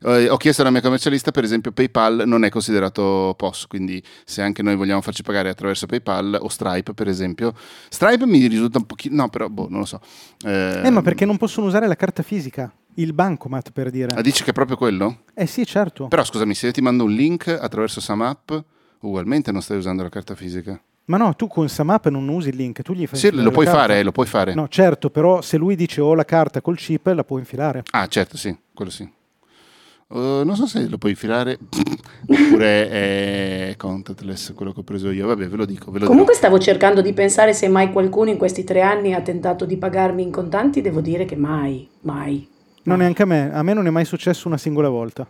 Uh, 0.02 0.28
ho 0.30 0.38
chiesto 0.38 0.62
alla 0.62 0.72
mia 0.72 0.82
commercialista, 0.82 1.32
per 1.32 1.44
esempio, 1.44 1.72
PayPal 1.72 2.24
non 2.26 2.44
è 2.44 2.50
considerato 2.50 3.34
POS, 3.38 3.68
quindi 3.68 4.02
se 4.26 4.42
anche 4.42 4.62
noi 4.62 4.76
vogliamo 4.76 5.02
farci 5.02 5.24
pagare 5.24 5.50
attraverso 5.50 5.86
PayPal 5.86 6.38
o 6.42 6.50
Stripe, 6.50 6.94
per 6.94 7.08
esempio, 7.08 7.54
Stripe 7.90 8.26
mi 8.26 8.46
risulta 8.48 8.78
un 8.78 8.86
pochino, 8.86 9.16
no, 9.16 9.30
però 9.30 9.48
boh, 9.48 9.68
non 9.70 9.80
lo 9.80 9.86
so. 9.86 10.00
Eh, 10.46 10.82
eh 10.86 10.90
ma 10.90 11.02
perché 11.02 11.26
non 11.26 11.38
possono 11.38 11.68
usare 11.68 11.88
la 11.88 11.96
carta 11.96 12.24
fisica? 12.24 12.72
Il 12.96 13.14
bancomat 13.14 13.72
per 13.72 13.92
dire. 13.92 14.14
Ah, 14.16 14.22
dici 14.22 14.44
che 14.44 14.50
è 14.50 14.54
proprio 14.54 14.76
quello? 14.76 15.24
Eh 15.34 15.46
sì, 15.46 15.66
certo. 15.66 16.08
Però 16.08 16.24
scusami, 16.24 16.54
se 16.54 16.68
io 16.68 16.72
ti 16.72 16.82
mando 16.82 17.06
un 17.06 17.12
link 17.12 17.48
attraverso 17.48 18.02
SumUp, 18.02 18.64
ugualmente 19.02 19.52
non 19.52 19.62
stai 19.62 19.78
usando 19.78 20.04
la 20.04 20.10
carta 20.10 20.36
fisica. 20.36 20.82
Ma 21.10 21.18
no, 21.18 21.36
tu 21.36 21.48
con 21.48 21.68
Samap 21.68 22.08
non 22.10 22.28
usi 22.28 22.50
il 22.50 22.56
link, 22.56 22.84
tu 22.84 22.94
gli 22.94 23.08
fai 23.08 23.18
Sì, 23.18 23.32
lo 23.32 23.50
puoi 23.50 23.66
carta. 23.66 23.82
fare, 23.82 24.04
lo 24.04 24.12
puoi 24.12 24.28
fare. 24.28 24.54
No, 24.54 24.68
certo, 24.68 25.10
però 25.10 25.42
se 25.42 25.58
lui 25.58 25.76
dice 25.76 26.02
ho 26.02 26.14
la 26.14 26.24
carta 26.24 26.62
col 26.62 26.78
chip, 26.78 27.08
la 27.08 27.24
può 27.24 27.40
infilare. 27.40 27.84
Ah, 27.92 28.06
certo, 28.08 28.38
sì, 28.38 28.56
quello 28.74 28.92
sì. 28.92 29.10
Uh, 30.12 30.44
non 30.44 30.56
so 30.56 30.66
se 30.66 30.88
lo 30.90 30.98
puoi 30.98 31.12
infilare 31.12 31.60
oppure 32.26 32.90
è 32.90 33.76
contactless 33.78 34.54
quello 34.56 34.74
che 34.74 34.80
ho 34.80 34.84
preso 34.84 35.12
io. 35.12 35.28
Vabbè, 35.28 35.48
ve 35.48 35.56
lo 35.56 35.66
dico. 35.66 35.92
Ve 35.92 36.00
lo 36.00 36.08
Comunque 36.08 36.34
dirò. 36.34 36.48
stavo 36.48 36.58
cercando 36.60 37.02
di 37.02 37.14
pensare 37.14 37.54
se 37.54 37.68
mai 37.68 37.92
qualcuno 37.92 38.32
in 38.32 38.38
questi 38.38 38.64
tre 38.64 38.82
anni 38.82 39.14
ha 39.14 39.22
tentato 39.22 39.66
di 39.66 39.78
pagarmi 39.78 40.24
in 40.24 40.32
contanti. 40.32 40.82
Devo 40.82 41.02
dire 41.02 41.26
che 41.26 41.36
mai, 41.36 41.88
mai. 42.02 42.48
Non 42.84 42.98
neanche 42.98 43.22
a 43.22 43.26
me. 43.26 43.54
A 43.54 43.62
me 43.62 43.74
non 43.74 43.86
è 43.86 43.92
mai 43.92 44.06
successo 44.06 44.48
una 44.48 44.58
singola 44.58 44.90
volta. 44.90 45.28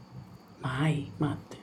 Mai, 0.62 1.12
Matte. 1.18 1.58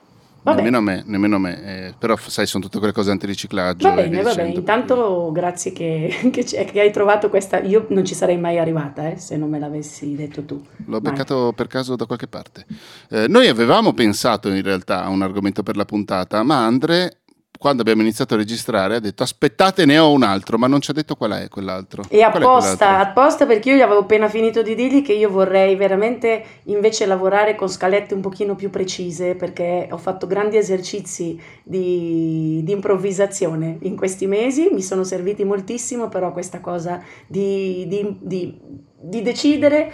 Vabbè. 0.47 0.59
Nemmeno 0.59 0.77
a 0.77 0.81
me, 0.81 1.03
nemmeno 1.05 1.37
a 1.37 1.39
me. 1.41 1.65
Eh, 1.65 1.95
però 1.99 2.17
sai, 2.17 2.47
sono 2.47 2.63
tutte 2.63 2.79
quelle 2.79 2.93
cose 2.93 3.11
antiriciclaggio. 3.11 3.89
Va 3.89 3.97
bene, 3.97 4.23
va 4.23 4.33
bene. 4.33 4.51
Intanto 4.51 5.33
grazie 5.33 5.73
che, 5.73 6.31
che, 6.31 6.45
che, 6.45 6.81
hai 6.81 6.93
trovato 6.93 7.29
questa. 7.29 7.59
Io 7.63 7.87
non 7.89 8.05
ci 8.05 8.15
sarei 8.15 8.39
mai 8.39 8.57
arrivata 8.57 9.09
eh, 9.09 9.19
se 9.19 9.37
non 9.37 9.51
me 9.51 9.59
l'avessi 9.59 10.15
detto 10.15 10.45
tu. 10.45 10.65
L'ho 10.85 11.01
mai. 11.01 11.11
beccato 11.11 11.53
per 11.53 11.67
caso 11.67 11.97
da 11.97 12.07
qualche 12.07 12.29
parte. 12.29 12.65
Eh, 13.11 13.27
noi 13.27 13.49
avevamo 13.49 13.93
pensato 13.93 14.49
in 14.49 14.63
realtà 14.63 15.03
a 15.03 15.09
un 15.09 15.23
argomento 15.23 15.65
per 15.65 15.77
la 15.77 15.85
puntata, 15.85 16.45
ma 16.45 16.65
Andre 16.65 17.23
quando 17.59 17.83
abbiamo 17.83 18.03
iniziato 18.03 18.35
a 18.35 18.37
registrare 18.37 18.97
ha 18.97 19.01
detto 19.01 19.23
aspettate 19.23 19.85
ne 19.85 19.99
ho 19.99 20.11
un 20.11 20.23
altro 20.23 20.59
ma 20.59 20.67
non 20.67 20.81
ci 20.81 20.91
ha 20.91 20.95
detto 20.95 21.17
qual 21.17 21.33
è 21.33 21.49
quell'altro. 21.49 22.05
E 22.09 22.23
apposta, 22.23 22.99
apposta 22.99 23.47
perché 23.47 23.71
io 23.71 23.77
gli 23.77 23.81
avevo 23.81 24.01
appena 24.01 24.29
finito 24.29 24.63
di 24.63 24.75
dirgli 24.75 25.03
che 25.03 25.13
io 25.13 25.31
vorrei 25.31 25.77
veramente 25.77 26.45
invece 26.65 27.07
lavorare 27.07 27.55
con 27.55 27.69
scalette 27.69 28.15
un 28.15 28.21
pochino 28.21 28.55
più 28.55 28.71
precise 28.71 29.35
perché 29.35 29.89
ho 29.91 29.99
fatto 29.99 30.27
grandi 30.27 30.57
esercizi 30.57 31.41
di, 31.63 32.61
di 32.63 32.73
improvvisazione 32.73 33.79
in 33.83 33.97
questi 33.97 34.27
mesi 34.27 34.69
mi 34.73 34.83
sono 34.83 35.05
serviti 35.05 35.45
moltissimo 35.45 36.09
però 36.09 36.33
questa 36.33 36.61
cosa 36.61 37.03
di, 37.27 37.87
di, 37.89 38.61
di 39.01 39.23
decidere 39.23 39.93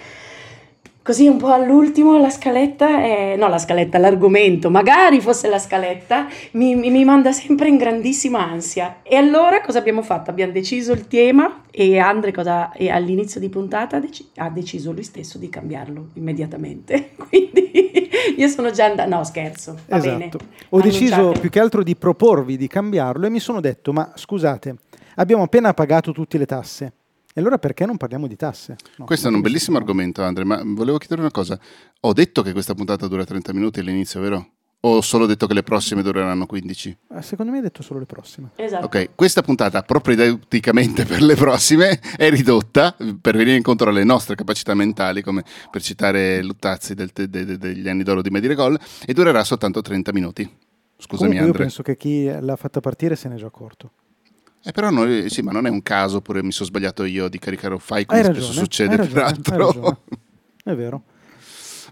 Così 1.02 1.26
un 1.26 1.37
po' 1.37 1.49
all'ultimo 1.49 2.16
la 2.16 2.30
scaletta, 2.30 3.02
è, 3.02 3.35
no 3.37 3.49
la 3.49 3.59
scaletta, 3.59 3.99
l'argomento, 3.99 4.71
magari 4.71 5.21
fosse 5.21 5.49
la 5.49 5.59
scaletta, 5.59 6.28
mi, 6.52 6.76
mi, 6.76 6.90
mi, 6.90 7.04
manda 7.04 7.32
sempre 7.32 7.66
in 7.66 7.76
grandissima 7.76 8.38
ansia. 8.38 8.99
E 9.02 9.16
allora 9.16 9.61
cosa 9.62 9.80
abbiamo 9.80 10.02
fatto? 10.02 10.30
Abbiamo 10.30 10.52
deciso 10.52 10.92
il 10.92 11.09
tema 11.09 11.62
e 11.73 11.99
Andre 11.99 12.30
cosa, 12.30 12.71
e 12.71 12.88
all'inizio 12.88 13.40
di 13.40 13.49
puntata 13.49 13.99
dec- 13.99 14.26
ha 14.37 14.49
deciso 14.49 14.92
lui 14.92 15.02
stesso 15.02 15.38
di 15.38 15.49
cambiarlo 15.49 16.11
immediatamente. 16.14 17.11
Quindi 17.18 18.09
io 18.37 18.47
sono 18.47 18.71
già 18.71 18.85
andata, 18.85 19.09
no 19.09 19.25
scherzo, 19.25 19.76
va 19.88 19.97
esatto. 19.97 20.16
bene. 20.16 20.30
Ho 20.68 20.80
deciso 20.80 21.32
più 21.32 21.50
che 21.50 21.59
altro 21.59 21.82
di 21.82 21.97
proporvi 21.97 22.56
di 22.56 22.68
cambiarlo 22.68 23.26
e 23.26 23.30
mi 23.30 23.40
sono 23.40 23.61
detto, 23.61 23.92
ma 23.92 24.12
scusate, 24.14 24.76
abbiamo 25.16 25.42
appena 25.42 25.75
pagato 25.75 26.12
tutte 26.12 26.38
le 26.38 26.47
tasse 26.47 26.92
e 27.32 27.40
allora 27.40 27.58
perché 27.58 27.86
non 27.86 27.96
parliamo 27.96 28.26
di 28.26 28.36
tasse? 28.36 28.76
No, 28.96 29.04
Questo 29.04 29.28
è 29.28 29.30
un 29.30 29.40
bellissimo 29.40 29.78
argomento, 29.78 30.22
Andre, 30.22 30.44
ma 30.44 30.62
volevo 30.64 30.98
chiedere 30.98 31.22
una 31.22 31.30
cosa. 31.30 31.58
Ho 32.00 32.12
detto 32.12 32.42
che 32.42 32.52
questa 32.52 32.74
puntata 32.74 33.06
dura 33.08 33.24
30 33.24 33.52
minuti 33.52 33.80
all'inizio, 33.80 34.20
vero? 34.20 34.50
O 34.84 34.96
ho 34.96 35.00
solo 35.00 35.26
detto 35.26 35.46
che 35.46 35.54
le 35.54 35.62
prossime 35.62 36.02
dureranno 36.02 36.44
15? 36.44 36.98
Eh, 37.14 37.22
secondo 37.22 37.52
me 37.52 37.58
hai 37.58 37.62
detto 37.62 37.82
solo 37.82 38.00
le 38.00 38.04
prossime. 38.04 38.50
Esatto. 38.56 38.86
Ok, 38.86 39.10
questa 39.14 39.40
puntata 39.40 39.82
propedeuticamente 39.82 41.04
per 41.04 41.22
le 41.22 41.36
prossime 41.36 42.00
è 42.16 42.28
ridotta 42.30 42.96
per 43.20 43.36
venire 43.36 43.56
incontro 43.56 43.90
alle 43.90 44.02
nostre 44.02 44.34
capacità 44.34 44.74
mentali, 44.74 45.22
come 45.22 45.44
per 45.70 45.82
citare 45.82 46.42
Luttazzi 46.42 46.94
del, 46.94 47.10
de, 47.14 47.28
de, 47.28 47.58
degli 47.58 47.88
anni 47.88 48.02
d'oro 48.02 48.22
di 48.22 48.30
Medirigol, 48.30 48.76
e 49.06 49.12
durerà 49.12 49.44
soltanto 49.44 49.80
30 49.82 50.12
minuti. 50.12 50.42
Scusami, 50.42 51.30
Comunque 51.30 51.38
Andre. 51.38 51.52
Io 51.52 51.64
penso 51.64 51.82
che 51.82 51.96
chi 51.96 52.24
l'ha 52.40 52.56
fatta 52.56 52.80
partire 52.80 53.14
se 53.14 53.28
ne 53.28 53.36
è 53.36 53.38
già 53.38 53.46
accorto. 53.46 53.92
Eh, 54.64 54.71
però 54.71 54.90
noi, 54.90 55.28
sì, 55.28 55.42
ma 55.42 55.50
non 55.50 55.66
è 55.66 55.71
un 55.71 55.83
caso, 55.83 56.19
oppure 56.19 56.42
mi 56.42 56.52
sono 56.52 56.69
sbagliato 56.69 57.04
io 57.04 57.28
di 57.28 57.38
caricare 57.38 57.75
un 57.75 57.81
file 57.81 58.07
come 58.07 58.23
ragione, 58.23 58.45
spesso 58.45 58.59
succede, 58.61 58.97
ragione, 58.97 59.33
peraltro. 59.42 60.04
È 60.62 60.75
vero. 60.75 61.02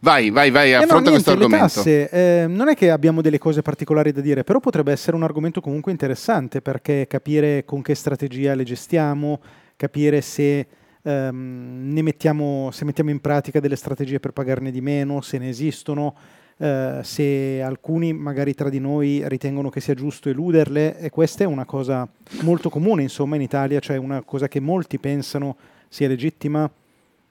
Vai, 0.03 0.31
vai, 0.31 0.51
vai, 0.51 0.73
Eh 0.73 0.77
no, 0.77 0.83
affronta 0.85 1.11
questo 1.11 1.33
argomento. 1.33 1.67
tasse, 1.67 2.09
eh, 2.09 2.47
non 2.47 2.69
è 2.69 2.75
che 2.75 2.91
abbiamo 2.91 3.21
delle 3.21 3.39
cose 3.39 3.61
particolari 3.61 4.13
da 4.13 4.23
dire, 4.23 4.45
però 4.45 4.59
potrebbe 4.59 4.93
essere 4.93 5.15
un 5.15 5.25
argomento 5.25 5.61
comunque 5.61 5.93
interessante 5.93 6.63
perché 6.63 7.07
capire 7.07 7.65
con 7.67 7.83
che 7.83 7.95
strategia 7.95 8.55
le 8.55 8.63
gestiamo, 8.65 9.41
capire 9.77 10.23
se 10.23 10.67
ehm, 11.03 11.91
ne 11.93 12.03
mettiamo, 12.03 12.71
se 12.73 12.87
mettiamo 12.87 13.11
in 13.11 13.21
pratica 13.21 13.61
delle 13.61 13.77
strategie 13.77 14.21
per 14.21 14.33
pagarne 14.33 14.71
di 14.71 14.81
meno, 14.81 15.21
se 15.21 15.37
ne 15.37 15.51
esistono, 15.51 16.15
eh, 16.63 17.01
se 17.03 17.63
alcuni 17.63 18.13
magari 18.13 18.53
tra 18.55 18.69
di 18.69 18.79
noi 18.81 19.23
ritengono 19.27 19.71
che 19.71 19.81
sia 19.81 19.95
giusto 19.95 20.29
eluderle 20.29 20.99
e 20.99 21.09
questa 21.09 21.45
è 21.45 21.47
una 21.47 21.65
cosa 21.65 22.07
molto 22.43 22.69
comune 22.69 23.03
insomma 23.03 23.37
in 23.37 23.43
Italia, 23.43 23.81
cioè 23.81 23.97
una 23.97 24.21
cosa 24.23 24.47
che 24.47 24.61
molti 24.61 24.99
pensano 24.99 25.57
sia 25.89 26.07
legittima 26.07 26.71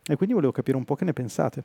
e 0.08 0.16
quindi 0.16 0.34
volevo 0.34 0.52
capire 0.52 0.78
un 0.78 0.86
po' 0.86 0.96
che 0.96 1.06
ne 1.06 1.14
pensate. 1.14 1.64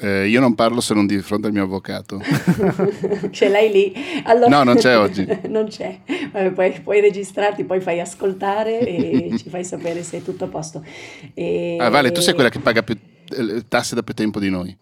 Eh, 0.00 0.28
io 0.28 0.38
non 0.38 0.54
parlo 0.54 0.80
se 0.80 0.94
non 0.94 1.06
di 1.06 1.18
fronte 1.20 1.48
al 1.48 1.52
mio 1.52 1.64
avvocato. 1.64 2.20
Ce 3.30 3.48
l'hai 3.48 3.72
lì. 3.72 3.92
Allora- 4.24 4.48
No, 4.48 4.62
non 4.62 4.76
c'è 4.76 4.96
oggi. 4.96 5.26
non 5.48 5.66
c'è. 5.66 5.98
Vabbè, 6.30 6.52
poi 6.52 6.80
puoi 6.82 7.00
registrarti, 7.00 7.64
poi 7.64 7.80
fai 7.80 7.98
ascoltare 7.98 8.78
e 8.80 9.32
ci 9.40 9.48
fai 9.48 9.64
sapere 9.64 10.02
se 10.04 10.18
è 10.18 10.22
tutto 10.22 10.44
a 10.44 10.48
posto. 10.48 10.84
E- 11.34 11.78
Ah, 11.80 11.88
vale, 11.88 12.12
tu 12.12 12.20
sei 12.20 12.34
quella 12.34 12.48
che 12.50 12.60
paga 12.60 12.82
più 12.82 12.96
eh, 13.30 13.64
tasse 13.66 13.96
da 13.96 14.02
più 14.04 14.14
tempo 14.14 14.38
di 14.38 14.50
noi, 14.50 14.76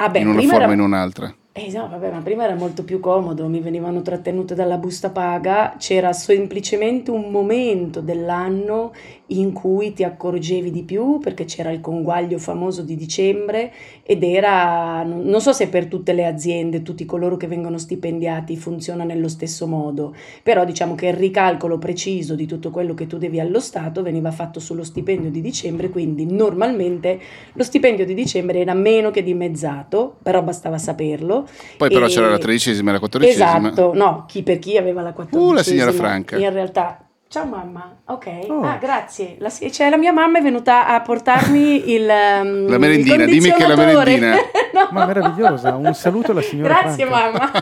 Ah, 0.00 0.08
beh, 0.08 0.20
in 0.20 0.28
una 0.28 0.40
forma 0.42 0.54
o 0.54 0.62
era- 0.62 0.72
in 0.72 0.80
un'altra. 0.80 1.34
Eh, 1.52 1.72
no, 1.72 1.88
vabbè, 1.88 2.12
ma 2.12 2.20
prima 2.20 2.44
era 2.44 2.54
molto 2.54 2.84
più 2.84 3.00
comodo, 3.00 3.48
mi 3.48 3.58
venivano 3.58 4.00
trattenute 4.00 4.54
dalla 4.54 4.76
busta 4.78 5.10
paga, 5.10 5.74
c'era 5.76 6.12
semplicemente 6.12 7.10
un 7.10 7.32
momento 7.32 8.00
dell'anno 8.00 8.92
in 9.28 9.52
cui 9.52 9.92
ti 9.92 10.04
accorgevi 10.04 10.70
di 10.70 10.82
più 10.84 11.18
perché 11.18 11.44
c'era 11.44 11.70
il 11.70 11.80
conguaglio 11.80 12.38
famoso 12.38 12.82
di 12.82 12.96
dicembre 12.96 13.72
ed 14.02 14.22
era, 14.22 15.02
non 15.02 15.40
so 15.40 15.52
se 15.52 15.68
per 15.68 15.86
tutte 15.86 16.12
le 16.12 16.24
aziende, 16.24 16.82
tutti 16.82 17.04
coloro 17.04 17.36
che 17.36 17.46
vengono 17.46 17.78
stipendiati 17.78 18.56
funziona 18.56 19.04
nello 19.04 19.28
stesso 19.28 19.66
modo, 19.66 20.14
però 20.42 20.64
diciamo 20.64 20.94
che 20.94 21.08
il 21.08 21.14
ricalcolo 21.14 21.78
preciso 21.78 22.34
di 22.34 22.46
tutto 22.46 22.70
quello 22.70 22.94
che 22.94 23.06
tu 23.06 23.18
devi 23.18 23.40
allo 23.40 23.60
Stato 23.60 24.02
veniva 24.02 24.30
fatto 24.30 24.60
sullo 24.60 24.84
stipendio 24.84 25.30
di 25.30 25.40
dicembre, 25.40 25.90
quindi 25.90 26.24
normalmente 26.24 27.20
lo 27.52 27.62
stipendio 27.62 28.06
di 28.06 28.14
dicembre 28.14 28.60
era 28.60 28.74
meno 28.74 29.10
che 29.10 29.22
dimezzato, 29.22 30.16
però 30.22 30.42
bastava 30.42 30.78
saperlo. 30.78 31.46
Poi 31.76 31.88
però 31.88 32.06
E- 32.06 32.08
c'era 32.08 32.30
la 32.30 32.38
tredicesima 32.38 32.90
e 32.90 32.92
la 32.94 32.98
quattordicesima. 32.98 33.58
Esatto, 33.58 33.92
no, 33.94 34.24
chi 34.26 34.42
per 34.42 34.58
chi 34.58 34.76
aveva 34.76 35.02
la 35.02 35.12
quattordicesima. 35.12 35.52
Uh, 35.52 35.54
la 35.54 35.62
signora 35.62 35.92
Franca. 35.92 36.36
In 36.38 36.52
realtà, 36.52 37.07
ciao 37.28 37.44
mamma, 37.44 37.96
ok, 38.06 38.26
Oh. 38.48 38.62
ah 38.62 38.76
grazie, 38.80 39.36
la, 39.38 39.50
cioè, 39.50 39.90
la 39.90 39.96
mia 39.96 40.12
mamma 40.12 40.38
è 40.38 40.42
venuta 40.42 40.86
a 40.86 41.00
portarmi 41.00 41.90
il 41.92 42.02
um, 42.02 42.68
La 42.68 42.78
merendina, 42.78 43.24
il 43.24 43.30
dimmi 43.30 43.52
che 43.52 43.64
è 43.64 43.66
la 43.66 43.76
merendina. 43.76 44.36
No. 44.70 44.86
Ma 44.92 45.06
meravigliosa, 45.06 45.74
un 45.76 45.94
saluto 45.94 46.30
alla 46.32 46.42
signora 46.42 46.80
Grazie 46.82 47.06
Franca. 47.06 47.30
mamma. 47.30 47.52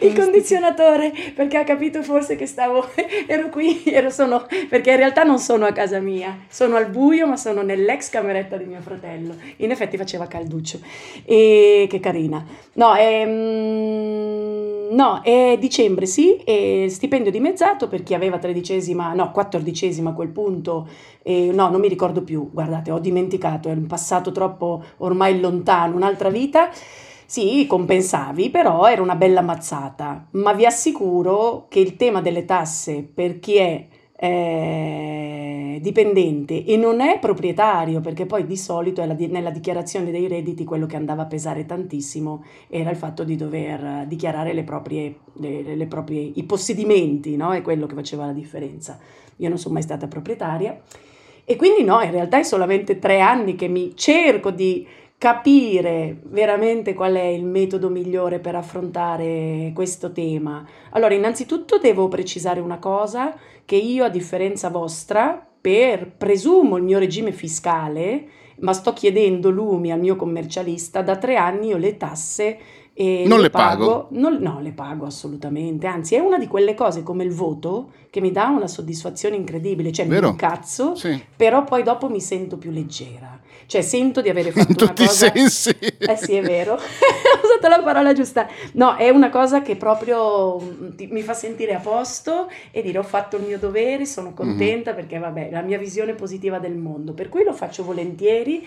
Il 0.00 0.14
condizionatore 0.14 1.12
perché 1.34 1.58
ha 1.58 1.64
capito 1.64 2.02
forse 2.02 2.34
che 2.36 2.46
stavo 2.46 2.88
ero 3.26 3.48
qui, 3.48 3.82
ero 3.86 4.10
sono 4.10 4.46
perché 4.68 4.90
in 4.90 4.96
realtà 4.96 5.22
non 5.22 5.38
sono 5.38 5.66
a 5.66 5.72
casa 5.72 5.98
mia, 6.00 6.36
sono 6.48 6.76
al 6.76 6.86
buio, 6.86 7.26
ma 7.26 7.36
sono 7.36 7.62
nell'ex 7.62 8.08
cameretta 8.10 8.56
di 8.56 8.64
mio 8.64 8.80
fratello. 8.80 9.34
In 9.56 9.70
effetti 9.70 9.96
faceva 9.96 10.26
calduccio. 10.26 10.78
E 11.24 11.86
che 11.90 12.00
carina. 12.00 12.44
No, 12.74 12.94
ehm, 12.96 14.51
no, 14.92 15.20
è 15.22 15.56
dicembre, 15.58 16.06
sì, 16.06 16.36
e 16.36 16.86
stipendio 16.88 17.30
dimezzato 17.30 17.88
per 17.88 18.02
chi 18.02 18.14
aveva 18.14 18.38
tredicesima, 18.38 19.12
no, 19.12 19.30
quattordicesima 19.30 20.10
a 20.10 20.14
quel 20.14 20.28
punto, 20.28 20.88
e 21.22 21.50
no, 21.52 21.68
non 21.68 21.80
mi 21.80 21.88
ricordo 21.88 22.22
più, 22.22 22.50
guardate, 22.52 22.90
ho 22.90 22.98
dimenticato, 22.98 23.68
è 23.68 23.72
un 23.72 23.86
passato 23.86 24.32
troppo 24.32 24.82
ormai 24.98 25.40
lontano, 25.40 25.96
un'altra 25.96 26.30
vita. 26.30 26.70
Sì, 27.24 27.66
compensavi, 27.66 28.50
però 28.50 28.86
era 28.86 29.00
una 29.00 29.14
bella 29.14 29.40
mazzata. 29.40 30.26
Ma 30.32 30.52
vi 30.52 30.66
assicuro 30.66 31.64
che 31.70 31.80
il 31.80 31.96
tema 31.96 32.20
delle 32.20 32.44
tasse 32.44 33.02
per 33.02 33.38
chi 33.40 33.56
è 33.56 33.86
eh, 34.24 35.80
dipendente 35.80 36.64
e 36.64 36.76
non 36.76 37.00
è 37.00 37.18
proprietario, 37.18 38.00
perché 38.00 38.24
poi 38.24 38.46
di 38.46 38.56
solito 38.56 39.04
nella 39.04 39.50
dichiarazione 39.50 40.12
dei 40.12 40.28
redditi 40.28 40.62
quello 40.62 40.86
che 40.86 40.94
andava 40.94 41.22
a 41.22 41.26
pesare 41.26 41.66
tantissimo 41.66 42.44
era 42.68 42.90
il 42.90 42.96
fatto 42.96 43.24
di 43.24 43.34
dover 43.34 44.04
dichiarare 44.06 44.52
le 44.52 44.62
proprie, 44.62 45.16
le- 45.38 45.74
le 45.74 45.86
proprie- 45.86 46.30
i 46.34 46.44
possedimenti, 46.44 47.34
no? 47.34 47.52
È 47.52 47.62
quello 47.62 47.86
che 47.86 47.96
faceva 47.96 48.24
la 48.24 48.32
differenza. 48.32 48.96
Io 49.38 49.48
non 49.48 49.58
sono 49.58 49.74
mai 49.74 49.82
stata 49.82 50.06
proprietaria. 50.06 50.80
E 51.44 51.56
quindi 51.56 51.82
no, 51.82 52.00
in 52.02 52.12
realtà 52.12 52.38
è 52.38 52.44
solamente 52.44 53.00
tre 53.00 53.18
anni 53.18 53.56
che 53.56 53.66
mi 53.66 53.96
cerco 53.96 54.52
di 54.52 54.86
capire 55.22 56.18
veramente 56.24 56.94
qual 56.94 57.14
è 57.14 57.22
il 57.22 57.44
metodo 57.44 57.88
migliore 57.88 58.40
per 58.40 58.56
affrontare 58.56 59.70
questo 59.72 60.10
tema. 60.10 60.66
Allora, 60.90 61.14
innanzitutto 61.14 61.78
devo 61.78 62.08
precisare 62.08 62.58
una 62.58 62.78
cosa, 62.80 63.32
che 63.64 63.76
io 63.76 64.02
a 64.02 64.08
differenza 64.08 64.68
vostra, 64.68 65.40
per 65.60 66.10
presumo 66.18 66.76
il 66.76 66.82
mio 66.82 66.98
regime 66.98 67.30
fiscale, 67.30 68.24
ma 68.62 68.72
sto 68.72 68.92
chiedendo 68.92 69.48
lumi 69.50 69.92
al 69.92 70.00
mio 70.00 70.16
commercialista, 70.16 71.02
da 71.02 71.16
tre 71.16 71.36
anni 71.36 71.68
io 71.68 71.76
le 71.76 71.96
tasse 71.96 72.58
eh, 72.92 73.24
Non 73.26 73.40
le 73.40 73.48
pago? 73.48 74.08
non- 74.10 74.38
no, 74.40 74.58
le 74.60 74.72
pago 74.72 75.06
assolutamente, 75.06 75.86
anzi 75.86 76.14
è 76.16 76.18
una 76.18 76.36
di 76.36 76.46
quelle 76.48 76.74
cose 76.74 77.02
come 77.04 77.22
il 77.24 77.30
voto 77.32 77.92
che 78.10 78.20
mi 78.20 78.32
dà 78.32 78.48
una 78.48 78.66
soddisfazione 78.66 79.36
incredibile, 79.36 79.92
cioè 79.92 80.06
Vero? 80.06 80.26
mi 80.26 80.32
incazzo, 80.32 80.94
Sì. 80.96 81.18
però 81.34 81.62
poi 81.64 81.82
dopo 81.84 82.10
mi 82.10 82.20
sento 82.20 82.58
più 82.58 82.70
leggera, 82.70 83.40
cioè 83.66 83.82
sento 83.82 84.20
di 84.20 84.28
avere 84.28 84.50
fatto 84.50 84.70
In 84.72 84.76
una 84.78 84.86
tutti 84.86 85.02
i 85.02 85.06
cosa... 85.06 85.30
sensi. 85.32 85.70
Eh 85.98 86.16
sì, 86.16 86.34
è 86.34 86.42
vero, 86.42 86.74
ho 86.76 86.78
usato 87.42 87.68
la 87.68 87.82
parola 87.82 88.12
giusta. 88.12 88.48
No, 88.72 88.96
è 88.96 89.08
una 89.08 89.30
cosa 89.30 89.62
che 89.62 89.76
proprio 89.76 90.58
mm, 90.60 90.96
ti- 90.96 91.06
mi 91.06 91.22
fa 91.22 91.34
sentire 91.34 91.74
a 91.74 91.78
posto 91.80 92.50
e 92.70 92.82
dire 92.82 92.98
ho 92.98 93.02
fatto 93.02 93.36
il 93.36 93.44
mio 93.44 93.58
dovere, 93.58 94.06
sono 94.06 94.32
contenta 94.34 94.92
perché 94.92 95.18
vabbè, 95.18 95.50
la 95.50 95.62
mia 95.62 95.78
visione 95.78 96.14
positiva 96.14 96.58
del 96.58 96.74
mondo, 96.74 97.12
per 97.12 97.28
cui 97.28 97.44
lo 97.44 97.52
faccio 97.52 97.84
volentieri. 97.84 98.66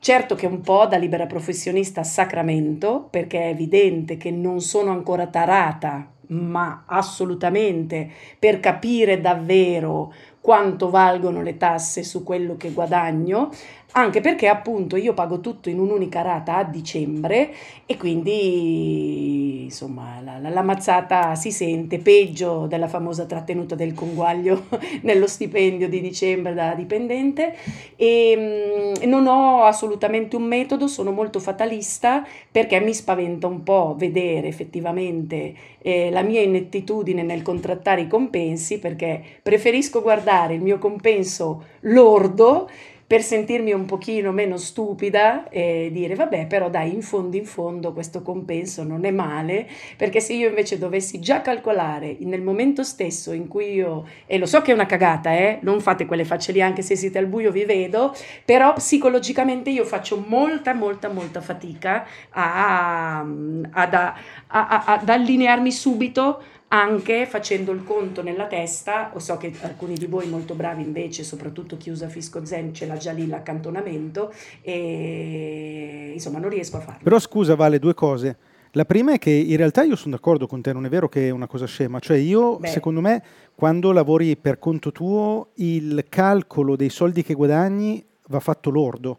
Certo 0.00 0.36
che 0.36 0.46
un 0.46 0.60
po' 0.60 0.86
da 0.86 0.96
libera 0.96 1.26
professionista 1.26 2.00
a 2.02 2.04
sacramento, 2.04 3.08
perché 3.10 3.40
è 3.40 3.48
evidente 3.48 4.16
che 4.16 4.30
non 4.30 4.60
sono 4.60 4.92
ancora 4.92 5.26
tarata, 5.26 6.08
ma 6.28 6.84
assolutamente 6.86 8.08
per 8.38 8.60
capire 8.60 9.20
davvero 9.20 10.12
quanto 10.48 10.88
valgono 10.88 11.42
le 11.42 11.58
tasse 11.58 12.02
su 12.02 12.22
quello 12.22 12.56
che 12.56 12.70
guadagno, 12.70 13.50
anche 13.92 14.22
perché 14.22 14.48
appunto 14.48 14.96
io 14.96 15.12
pago 15.12 15.40
tutto 15.40 15.68
in 15.68 15.78
un'unica 15.78 16.22
rata 16.22 16.56
a 16.56 16.64
dicembre 16.64 17.52
e 17.84 17.98
quindi 17.98 19.47
insomma 19.68 20.20
la, 20.22 20.38
la- 20.38 20.48
la 20.48 20.62
mazzata 20.62 21.34
si 21.34 21.52
sente 21.52 21.98
peggio 21.98 22.66
della 22.66 22.88
famosa 22.88 23.24
trattenuta 23.26 23.74
del 23.74 23.94
conguaglio 23.94 24.66
nello 25.02 25.26
stipendio 25.26 25.88
di 25.88 26.00
dicembre 26.00 26.54
da 26.54 26.74
dipendente. 26.74 27.54
E 27.96 28.94
mm, 29.02 29.08
non 29.08 29.26
ho 29.26 29.62
assolutamente 29.64 30.36
un 30.36 30.44
metodo, 30.44 30.86
sono 30.88 31.10
molto 31.10 31.38
fatalista 31.40 32.26
perché 32.50 32.80
mi 32.80 32.94
spaventa 32.94 33.46
un 33.46 33.62
po' 33.62 33.94
vedere 33.96 34.48
effettivamente 34.48 35.54
eh, 35.78 36.10
la 36.10 36.22
mia 36.22 36.40
inettitudine 36.40 37.22
nel 37.22 37.42
contrattare 37.42 38.02
i 38.02 38.08
compensi 38.08 38.78
perché 38.78 39.22
preferisco 39.42 40.02
guardare 40.02 40.54
il 40.54 40.60
mio 40.62 40.78
compenso 40.78 41.64
lordo 41.80 42.68
per 43.08 43.22
sentirmi 43.22 43.72
un 43.72 43.86
pochino 43.86 44.32
meno 44.32 44.58
stupida 44.58 45.48
e 45.48 45.88
dire 45.90 46.14
vabbè 46.14 46.46
però 46.46 46.68
dai 46.68 46.92
in 46.92 47.00
fondo 47.00 47.38
in 47.38 47.46
fondo 47.46 47.94
questo 47.94 48.20
compenso 48.20 48.84
non 48.84 49.06
è 49.06 49.10
male 49.10 49.66
perché 49.96 50.20
se 50.20 50.34
io 50.34 50.48
invece 50.50 50.76
dovessi 50.76 51.18
già 51.18 51.40
calcolare 51.40 52.18
nel 52.20 52.42
momento 52.42 52.84
stesso 52.84 53.32
in 53.32 53.48
cui 53.48 53.72
io 53.72 54.06
e 54.26 54.36
lo 54.36 54.44
so 54.44 54.60
che 54.60 54.72
è 54.72 54.74
una 54.74 54.84
cagata 54.84 55.32
eh 55.32 55.58
non 55.62 55.80
fate 55.80 56.04
quelle 56.04 56.26
facce 56.26 56.52
lì 56.52 56.60
anche 56.60 56.82
se 56.82 56.96
siete 56.96 57.16
al 57.16 57.26
buio 57.26 57.50
vi 57.50 57.64
vedo 57.64 58.14
però 58.44 58.74
psicologicamente 58.74 59.70
io 59.70 59.86
faccio 59.86 60.22
molta 60.28 60.74
molta 60.74 61.08
molta 61.08 61.40
fatica 61.40 62.06
a, 62.28 63.20
ad, 63.20 63.94
a- 63.94 64.14
a- 64.48 64.84
ad 64.86 65.08
allinearmi 65.08 65.72
subito 65.72 66.42
anche 66.68 67.26
facendo 67.26 67.72
il 67.72 67.82
conto 67.82 68.22
nella 68.22 68.46
testa, 68.46 69.10
o 69.14 69.18
so 69.18 69.36
che 69.36 69.52
alcuni 69.62 69.94
di 69.94 70.06
voi 70.06 70.28
molto 70.28 70.54
bravi 70.54 70.82
invece, 70.82 71.22
soprattutto 71.24 71.76
chi 71.76 71.90
usa 71.90 72.08
Fisco 72.08 72.44
Zen, 72.44 72.74
ce 72.74 72.86
l'ha 72.86 72.96
già 72.96 73.12
lì 73.12 73.26
l'accantonamento 73.26 74.32
e 74.60 76.10
insomma 76.12 76.38
non 76.38 76.50
riesco 76.50 76.76
a 76.76 76.80
farlo. 76.80 77.00
Però 77.02 77.18
scusa 77.18 77.54
Vale, 77.54 77.78
due 77.78 77.94
cose. 77.94 78.36
La 78.72 78.84
prima 78.84 79.14
è 79.14 79.18
che 79.18 79.30
in 79.30 79.56
realtà 79.56 79.82
io 79.82 79.96
sono 79.96 80.14
d'accordo 80.14 80.46
con 80.46 80.60
te, 80.60 80.74
non 80.74 80.84
è 80.84 80.90
vero 80.90 81.08
che 81.08 81.28
è 81.28 81.30
una 81.30 81.46
cosa 81.46 81.64
scema, 81.64 82.00
cioè 82.00 82.18
io 82.18 82.58
Beh. 82.58 82.68
secondo 82.68 83.00
me 83.00 83.22
quando 83.54 83.92
lavori 83.92 84.36
per 84.36 84.58
conto 84.58 84.92
tuo 84.92 85.48
il 85.54 86.04
calcolo 86.08 86.76
dei 86.76 86.90
soldi 86.90 87.22
che 87.22 87.32
guadagni 87.32 88.04
va 88.28 88.40
fatto 88.40 88.68
lordo, 88.68 89.18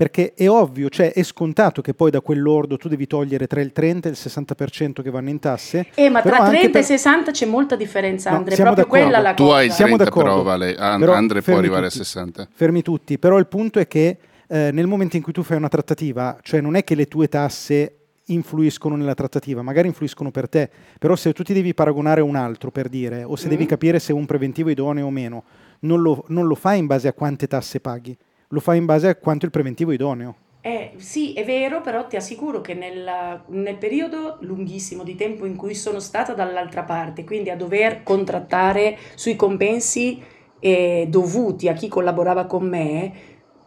perché 0.00 0.32
è 0.34 0.48
ovvio, 0.48 0.88
cioè 0.88 1.12
è 1.12 1.22
scontato 1.22 1.82
che 1.82 1.92
poi 1.92 2.10
da 2.10 2.22
quel 2.22 2.40
lordo 2.40 2.78
tu 2.78 2.88
devi 2.88 3.06
togliere 3.06 3.46
tra 3.46 3.60
il 3.60 3.70
30 3.70 4.08
e 4.08 4.12
il 4.12 4.16
60% 4.18 5.02
che 5.02 5.10
vanno 5.10 5.28
in 5.28 5.38
tasse. 5.38 5.88
Eh, 5.94 6.08
ma 6.08 6.22
tra 6.22 6.38
anche 6.38 6.56
30 6.56 6.70
per- 6.70 6.80
e 6.80 6.84
60 6.84 7.30
c'è 7.32 7.44
molta 7.44 7.76
differenza, 7.76 8.30
No, 8.30 8.36
Andre, 8.38 8.52
è 8.52 8.54
siamo 8.54 8.72
proprio 8.72 8.98
d'accordo. 8.98 9.12
quella 9.18 9.28
la 9.28 9.34
Tu 9.36 9.44
cosa. 9.44 9.56
hai 9.56 9.70
Siamo 9.70 9.96
30 9.96 10.04
d'accordo. 10.04 10.30
però, 10.30 10.42
Vale. 10.42 10.74
An- 10.76 11.00
Però 11.00 11.12
Andre 11.12 11.42
può 11.42 11.58
arrivare 11.58 11.88
tutti. 11.88 12.00
a 12.00 12.04
60. 12.04 12.48
Fermi 12.50 12.80
tutti, 12.80 13.18
però 13.18 13.36
il 13.36 13.46
punto 13.46 13.78
è 13.78 13.86
che 13.86 14.16
eh, 14.48 14.70
nel 14.72 14.86
momento 14.86 15.16
in 15.16 15.22
cui 15.22 15.34
tu 15.34 15.42
fai 15.42 15.58
una 15.58 15.68
trattativa, 15.68 16.38
cioè 16.40 16.62
non 16.62 16.76
è 16.76 16.82
che 16.82 16.94
le 16.94 17.06
tue 17.06 17.28
tasse 17.28 17.96
influiscono 18.28 18.96
nella 18.96 19.12
trattativa, 19.12 19.60
magari 19.60 19.88
influiscono 19.88 20.30
per 20.30 20.48
te, 20.48 20.70
però 20.98 21.14
se 21.14 21.34
tu 21.34 21.42
ti 21.42 21.52
devi 21.52 21.74
paragonare 21.74 22.22
a 22.22 22.24
un 22.24 22.36
altro 22.36 22.70
per 22.70 22.88
dire, 22.88 23.22
o 23.22 23.36
se 23.36 23.48
mm. 23.48 23.50
devi 23.50 23.66
capire 23.66 23.98
se 23.98 24.12
è 24.12 24.14
un 24.14 24.24
preventivo 24.24 24.70
idoneo 24.70 25.04
o 25.04 25.10
meno, 25.10 25.44
non 25.80 26.00
lo, 26.00 26.24
non 26.28 26.46
lo 26.46 26.54
fai 26.54 26.78
in 26.78 26.86
base 26.86 27.06
a 27.06 27.12
quante 27.12 27.46
tasse 27.46 27.80
paghi, 27.80 28.16
lo 28.52 28.60
fai 28.60 28.78
in 28.78 28.84
base 28.84 29.08
a 29.08 29.16
quanto 29.16 29.44
il 29.44 29.50
preventivo 29.50 29.90
è 29.90 29.94
idoneo. 29.94 30.34
Eh, 30.62 30.92
sì, 30.96 31.32
è 31.32 31.44
vero, 31.44 31.80
però 31.80 32.06
ti 32.06 32.16
assicuro 32.16 32.60
che 32.60 32.74
nel, 32.74 33.42
nel, 33.46 33.76
periodo 33.76 34.36
lunghissimo 34.40 35.02
di 35.04 35.14
tempo 35.14 35.46
in 35.46 35.56
cui 35.56 35.74
sono 35.74 36.00
stata 36.00 36.34
dall'altra 36.34 36.82
parte, 36.82 37.24
quindi 37.24 37.48
a 37.48 37.56
dover 37.56 38.02
contrattare 38.02 38.98
sui 39.14 39.36
compensi 39.36 40.22
eh, 40.58 41.06
dovuti 41.08 41.68
a 41.68 41.72
chi 41.72 41.88
collaborava 41.88 42.44
con 42.44 42.68
me, 42.68 43.12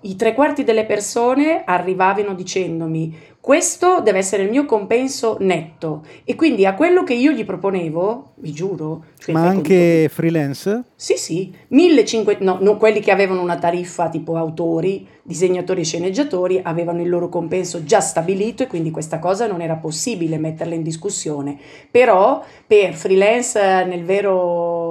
i 0.04 0.16
tre 0.16 0.34
quarti 0.34 0.64
delle 0.64 0.86
persone 0.86 1.64
arrivavano 1.66 2.34
dicendomi 2.34 3.32
questo 3.44 4.00
deve 4.00 4.20
essere 4.20 4.44
il 4.44 4.50
mio 4.50 4.64
compenso 4.64 5.36
netto 5.42 6.06
e 6.24 6.34
quindi 6.34 6.66
a 6.66 6.76
quello 6.76 7.04
che 7.04 7.14
io 7.14 7.34
gli 7.34 7.44
proponevo, 7.44 8.36
vi 8.36 8.54
giuro... 8.54 9.04
Cioè 9.18 9.34
Ma 9.34 9.46
anche 9.46 9.98
conto, 9.98 10.14
freelance? 10.14 10.84
Sì, 10.96 11.18
sì, 11.18 11.54
1500, 11.68 12.42
no, 12.42 12.58
no, 12.62 12.78
quelli 12.78 13.02
che 13.02 13.12
avevano 13.12 13.42
una 13.42 13.58
tariffa 13.58 14.08
tipo 14.08 14.38
autori, 14.38 15.06
disegnatori 15.22 15.82
e 15.82 15.84
sceneggiatori 15.84 16.62
avevano 16.64 17.02
il 17.02 17.10
loro 17.10 17.28
compenso 17.28 17.84
già 17.84 18.00
stabilito 18.00 18.64
e 18.64 18.68
quindi 18.68 18.92
questa 18.92 19.20
cosa 19.20 19.46
non 19.46 19.60
era 19.60 19.76
possibile 19.76 20.38
metterla 20.38 20.76
in 20.76 20.82
discussione. 20.82 21.58
Però 21.92 22.42
per 22.66 22.94
freelance 22.94 23.60
nel 23.84 24.06
vero 24.06 24.83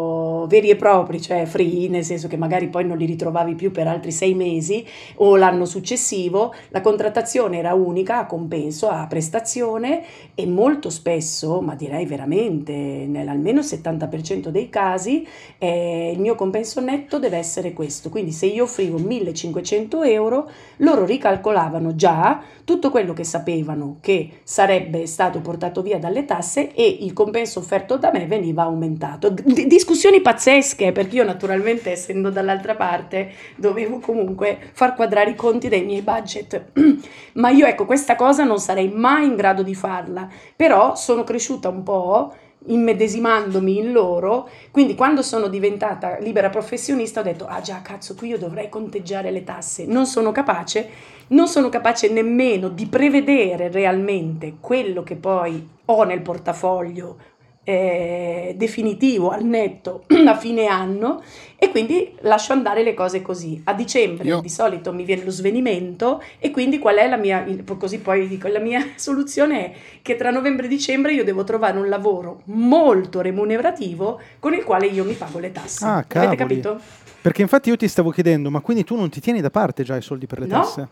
veri 0.47 0.71
e 0.71 0.77
propri, 0.77 1.21
cioè 1.21 1.45
free, 1.47 1.89
nel 1.89 2.05
senso 2.05 2.29
che 2.29 2.37
magari 2.37 2.69
poi 2.69 2.85
non 2.85 2.97
li 2.97 3.07
ritrovavi 3.07 3.55
più 3.55 3.71
per 3.71 3.87
altri 3.87 4.13
sei 4.13 4.35
mesi 4.35 4.85
o 5.17 5.37
l'anno 5.37 5.65
successivo, 5.65 6.55
la 6.69 6.81
contrattazione 6.81 7.59
era 7.59 7.75
unica 7.75 8.19
a 8.19 8.27
compenso, 8.27 8.89
a 8.89 9.07
prestazione 9.07 10.03
e 10.35 10.47
molto 10.47 10.91
spesso, 10.91 11.61
ma 11.61 11.75
direi 11.75 12.07
veramente 12.07 12.73
nell'almeno 12.73 13.61
il 13.61 13.67
70% 13.67 14.49
dei 14.49 14.69
casi, 14.69 15.27
eh, 15.59 16.13
il 16.13 16.21
mio 16.21 16.35
compenso 16.35 16.81
netto 16.81 17.19
deve 17.19 17.37
essere 17.37 17.73
questo. 17.73 18.09
Quindi 18.09 18.33
se 18.33 18.47
io 18.47 18.65
offrivo 18.65 18.99
1500 18.99 20.03
euro, 20.03 20.51
loro 20.79 21.05
ricalcolavano 21.05 21.95
già 21.95 22.43
tutto 22.65 22.91
quello 22.91 23.13
che 23.13 23.25
sapevano 23.25 23.99
che 24.01 24.41
sarebbe 24.45 25.07
stato 25.07 25.41
portato 25.41 25.83
via 25.83 25.99
dalle 25.99 26.25
tasse 26.25 26.73
e 26.75 26.99
il 27.01 27.13
compenso 27.13 27.59
offerto 27.59 27.97
da 27.97 28.11
me 28.13 28.27
veniva 28.27 28.63
aumentato. 28.63 29.31
D- 29.31 29.67
discussioni 29.67 30.21
pazzesche, 30.33 30.93
perché 30.93 31.17
io 31.17 31.25
naturalmente 31.25 31.91
essendo 31.91 32.31
dall'altra 32.31 32.75
parte 32.75 33.33
dovevo 33.57 33.99
comunque 33.99 34.59
far 34.73 34.95
quadrare 34.95 35.31
i 35.31 35.35
conti 35.35 35.69
dei 35.69 35.85
miei 35.85 36.03
budget. 36.03 36.73
Ma 37.35 37.51
io 37.51 37.67
ecco, 37.67 37.85
questa 37.85 38.17
cosa 38.17 38.45
non 38.45 38.59
sarei 38.59 38.89
mai 38.89 39.27
in 39.27 39.37
grado 39.37 39.63
di 39.63 39.75
farla, 39.75 40.29
però 40.57 40.95
sono 40.95 41.25
cresciuta 41.25 41.69
un 41.69 41.83
po' 41.83 42.35
immedesimandomi 42.65 43.79
in 43.79 43.93
loro, 43.93 44.49
quindi 44.71 44.95
quando 44.95 45.21
sono 45.23 45.49
diventata 45.49 46.19
libera 46.19 46.49
professionista 46.49 47.21
ho 47.21 47.25
detto, 47.25 47.47
ah 47.47 47.61
già 47.61 47.83
cazzo, 47.83 48.15
qui 48.15 48.29
io 48.29 48.39
dovrei 48.39 48.69
conteggiare 48.69 49.33
le 49.33 49.43
tasse, 49.43 49.85
non 49.85 50.07
sono 50.07 50.31
capace, 50.31 50.89
non 51.29 51.49
sono 51.49 51.69
capace 51.69 52.09
nemmeno 52.09 52.69
di 52.69 52.87
prevedere 52.87 53.69
realmente 53.69 54.59
quello 54.61 55.03
che 55.03 55.17
poi 55.17 55.69
ho 55.87 56.05
nel 56.05 56.21
portafoglio 56.21 57.17
eh, 57.65 58.55
definitivo 58.57 59.31
al 59.31 59.45
netto 59.45 60.05
a 60.27 60.37
fine 60.37 60.67
anno 60.67 61.23
e 61.57 61.71
quindi 61.71 62.13
lascio 62.21 62.53
andare 62.53 62.83
le 62.83 62.95
cose 62.95 63.23
così. 63.23 63.61
A 63.65 63.75
dicembre 63.75 64.27
Io... 64.27 64.41
di 64.41 64.49
solito 64.49 64.93
mi 64.93 65.05
viene 65.05 65.25
lo 65.25 65.31
svenimento 65.31 66.23
e 66.39 66.51
quindi 66.51 66.79
qual 66.79 66.97
è 66.97 67.09
la 67.09 67.17
mia, 67.17 67.47
così 67.79 67.99
poi 67.99 68.27
dico, 68.27 68.49
la 68.49 68.59
mia 68.59 68.85
soluzione 68.97 69.65
è 69.67 69.73
che 70.03 70.17
tra 70.17 70.31
novembre 70.31 70.67
e 70.67 70.69
dicembre 70.69 71.13
io 71.13 71.25
devo 71.25 71.45
trovare 71.45 71.79
un 71.79 71.89
lavoro 71.89 72.43
molto 72.47 73.21
remunerativo 73.21 74.21
con 74.39 74.55
il 74.55 74.65
quale 74.65 74.87
io 74.87 75.05
mi 75.05 75.15
pago 75.15 75.39
le 75.39 75.53
tasse. 75.53 75.85
Ah, 75.85 76.05
Avete 76.09 76.37
capito? 76.37 76.81
Perché 77.21 77.43
infatti 77.43 77.69
io 77.69 77.77
ti 77.77 77.87
stavo 77.87 78.11
chiedendo, 78.11 78.51
ma 78.51 78.61
quindi 78.61 78.83
tu 78.83 78.97
non 78.97 79.09
ti 79.09 79.21
tieni 79.21 79.41
da 79.41 79.51
parte 79.51 79.85
già 79.85 79.97
i 79.97 80.03
soldi 80.03 80.27
per 80.27 80.41
le 80.41 80.47
no, 80.47 80.61
tasse? 80.61 80.89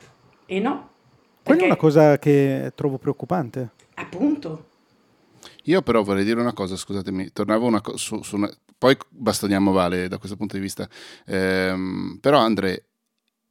E 0.46 0.60
no. 0.60 0.88
Quella 1.42 1.62
è 1.62 1.64
una 1.64 1.76
cosa 1.76 2.18
che 2.18 2.70
trovo 2.76 2.98
preoccupante. 2.98 3.70
Appunto. 3.94 4.66
Io 5.64 5.82
però 5.82 6.02
vorrei 6.02 6.25
dire 6.25 6.40
una 6.40 6.52
cosa, 6.52 6.76
scusatemi, 6.76 7.32
tornavo 7.32 7.66
una 7.66 7.80
co- 7.80 7.97
su, 7.97 8.23
su 8.23 8.36
una, 8.36 8.50
poi 8.76 8.97
bastoniamo 9.08 9.73
Vale 9.73 10.08
da 10.08 10.19
questo 10.19 10.36
punto 10.36 10.56
di 10.56 10.62
vista, 10.62 10.88
ehm, 11.26 12.19
però 12.21 12.38
Andre, 12.38 12.86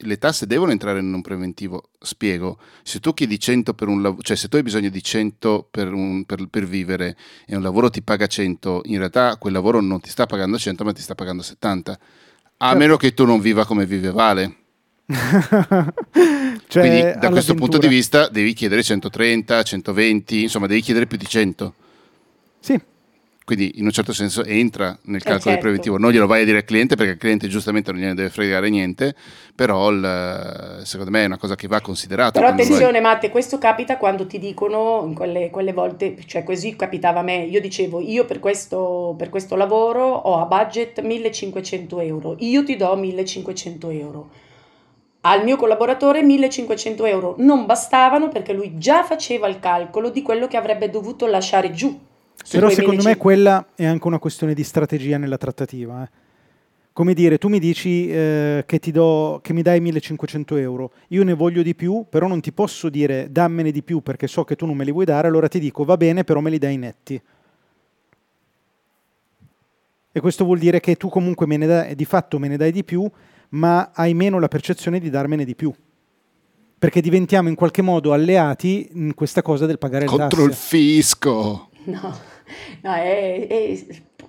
le 0.04 0.18
tasse 0.18 0.48
devono 0.48 0.72
entrare 0.72 1.00
in 1.00 1.14
un 1.14 1.22
preventivo, 1.22 1.90
spiego, 2.00 2.58
se 2.84 3.00
tu 3.00 3.14
chiedi 3.14 3.38
100 3.38 3.74
per 3.74 3.88
un 3.90 4.02
lavoro, 4.02 4.22
cioè 4.22 4.38
se 4.38 4.48
tu 4.48 4.56
hai 4.56 4.64
bisogno 4.64 4.90
di 4.90 5.04
100 5.04 5.68
per, 5.70 5.92
un, 5.92 6.24
per, 6.24 6.48
per, 6.48 6.66
vivere 6.66 7.18
e 7.46 7.56
un 7.56 7.62
lavoro 7.62 7.90
ti 7.90 8.02
paga 8.02 8.26
100, 8.26 8.82
in 8.86 8.98
realtà 8.98 9.36
quel 9.38 9.54
lavoro 9.54 9.82
non 9.82 10.00
ti 10.00 10.10
sta 10.10 10.26
pagando 10.26 10.58
100 10.58 10.84
ma 10.84 10.94
ti 10.94 11.02
sta 11.02 11.16
pagando 11.16 11.42
70, 11.42 11.92
a 11.92 11.98
certo. 12.66 12.78
meno 12.78 12.98
che 12.98 13.14
tu 13.14 13.26
non 13.26 13.42
viva 13.42 13.66
come 13.66 13.86
vive 13.86 14.12
Vale. 14.12 14.56
cioè, 15.10 16.82
Quindi 16.82 17.20
da 17.20 17.30
questo 17.30 17.56
punto 17.56 17.78
di 17.78 17.88
vista 17.88 18.30
devi 18.30 18.54
chiedere 18.54 18.84
130, 18.84 19.64
120, 19.64 20.44
insomma 20.44 20.68
devi 20.68 20.82
chiedere 20.82 21.08
più 21.08 21.18
di 21.18 21.26
100. 21.28 21.74
Sì. 22.60 22.80
Quindi 23.50 23.80
in 23.80 23.86
un 23.86 23.92
certo 23.92 24.14
senso 24.14 24.44
entra 24.44 24.96
nel 25.06 25.24
calcolo 25.24 25.40
eh 25.40 25.54
certo. 25.54 25.62
preventivo. 25.62 25.98
Non 25.98 26.12
glielo 26.12 26.28
vai 26.28 26.44
a 26.44 26.46
dire 26.46 26.58
al 26.58 26.66
cliente 26.66 26.96
perché 26.96 27.14
il 27.14 27.18
cliente 27.18 27.48
giustamente 27.48 27.92
non 27.92 28.00
gliene 28.00 28.14
deve 28.14 28.30
fregare 28.30 28.70
niente, 28.70 29.16
però 29.56 29.90
il, 29.90 30.82
secondo 30.84 31.10
me 31.10 31.24
è 31.24 31.26
una 31.26 31.40
cosa 31.40 31.56
che 31.56 31.68
va 31.68 31.82
considerata. 31.82 32.40
Però 32.40 32.52
attenzione 32.52 32.92
vai... 32.92 33.02
Matte, 33.02 33.32
questo 33.32 33.58
capita 33.58 33.98
quando 33.98 34.28
ti 34.28 34.38
dicono 34.38 35.04
in 35.08 35.16
quelle, 35.16 35.50
quelle, 35.50 35.74
volte, 35.74 36.16
cioè 36.28 36.44
così 36.44 36.76
capitava 36.76 37.22
a 37.22 37.24
me, 37.24 37.38
io 37.38 37.60
dicevo 37.60 38.00
io 38.02 38.26
per 38.26 38.38
questo, 38.38 39.16
per 39.18 39.30
questo 39.30 39.56
lavoro 39.56 40.04
ho 40.04 40.40
a 40.40 40.46
budget 40.46 41.02
1500 41.02 42.00
euro, 42.02 42.36
io 42.38 42.64
ti 42.64 42.76
do 42.76 42.96
1500 42.96 43.90
euro 43.90 44.30
al 45.22 45.44
mio 45.44 45.58
collaboratore 45.58 46.22
1500 46.22 47.06
euro 47.06 47.36
non 47.40 47.66
bastavano 47.66 48.30
perché 48.30 48.54
lui 48.54 48.78
già 48.78 49.04
faceva 49.04 49.48
il 49.48 49.60
calcolo 49.60 50.12
di 50.12 50.22
quello 50.22 50.48
che 50.48 50.56
avrebbe 50.56 50.90
dovuto 50.90 51.26
lasciare 51.26 51.72
giù 51.72 52.08
però 52.52 52.70
secondo 52.70 53.04
me 53.04 53.18
quella 53.18 53.68
è 53.76 53.86
anche 53.86 54.08
una 54.08 54.20
questione 54.20 54.54
di 54.54 54.64
strategia 54.64 55.18
nella 55.18 55.38
trattativa. 55.38 56.04
Eh. 56.04 56.10
Come 56.94 57.14
dire, 57.14 57.38
tu 57.38 57.48
mi 57.48 57.60
dici 57.60 58.10
eh, 58.10 58.64
che, 58.66 58.80
ti 58.80 58.92
do, 58.92 59.40
che 59.42 59.54
mi 59.54 59.62
dai 59.62 59.80
1500 59.80 60.56
euro, 60.58 60.92
io 61.10 61.24
ne 61.24 61.34
voglio 61.34 61.62
di 61.62 61.76
più, 61.76 62.06
però 62.10 62.28
non 62.28 62.42
ti 62.42 62.52
posso 62.52 62.90
dire 62.90 63.32
dammene 63.32 63.72
di 63.72 63.84
più 63.84 64.02
perché 64.02 64.28
so 64.28 64.44
che 64.44 64.56
tu 64.56 64.66
non 64.66 64.76
me 64.76 64.84
li 64.84 64.92
vuoi 64.92 65.06
dare, 65.06 65.28
allora 65.28 65.48
ti 65.48 65.60
dico 65.60 65.86
va 65.86 65.96
bene, 65.96 66.24
però 66.24 66.40
me 66.42 66.50
li 66.50 66.58
dai 66.58 66.78
netti. 66.78 67.22
E 70.12 70.20
questo 70.20 70.44
vuol 70.44 70.58
dire 70.58 70.80
che 70.80 70.96
tu 70.96 71.08
comunque 71.08 71.46
me 71.46 71.58
ne 71.58 71.66
dai, 71.68 71.96
di 71.96 72.06
fatto 72.06 72.40
me 72.40 72.48
ne 72.48 72.58
dai 72.58 72.72
di 72.72 72.84
più, 72.84 73.10
ma 73.50 73.92
hai 73.94 74.14
meno 74.14 74.40
la 74.40 74.48
percezione 74.48 75.00
di 75.00 75.10
darmene 75.10 75.46
di 75.46 75.56
più. 75.56 75.74
Perché 76.78 77.00
diventiamo 77.00 77.48
in 77.48 77.56
qualche 77.56 77.82
modo 77.82 78.12
alleati 78.12 78.90
in 78.94 79.14
questa 79.14 79.42
cosa 79.42 79.66
del 79.66 79.78
pagare 79.78 80.06
il 80.06 80.10
tasse. 80.10 80.22
Contro 80.22 80.44
il 80.46 80.54
fisco. 80.54 81.69
No, 82.02 82.14
no 82.82 82.94
è, 82.94 83.48
è, 83.48 83.86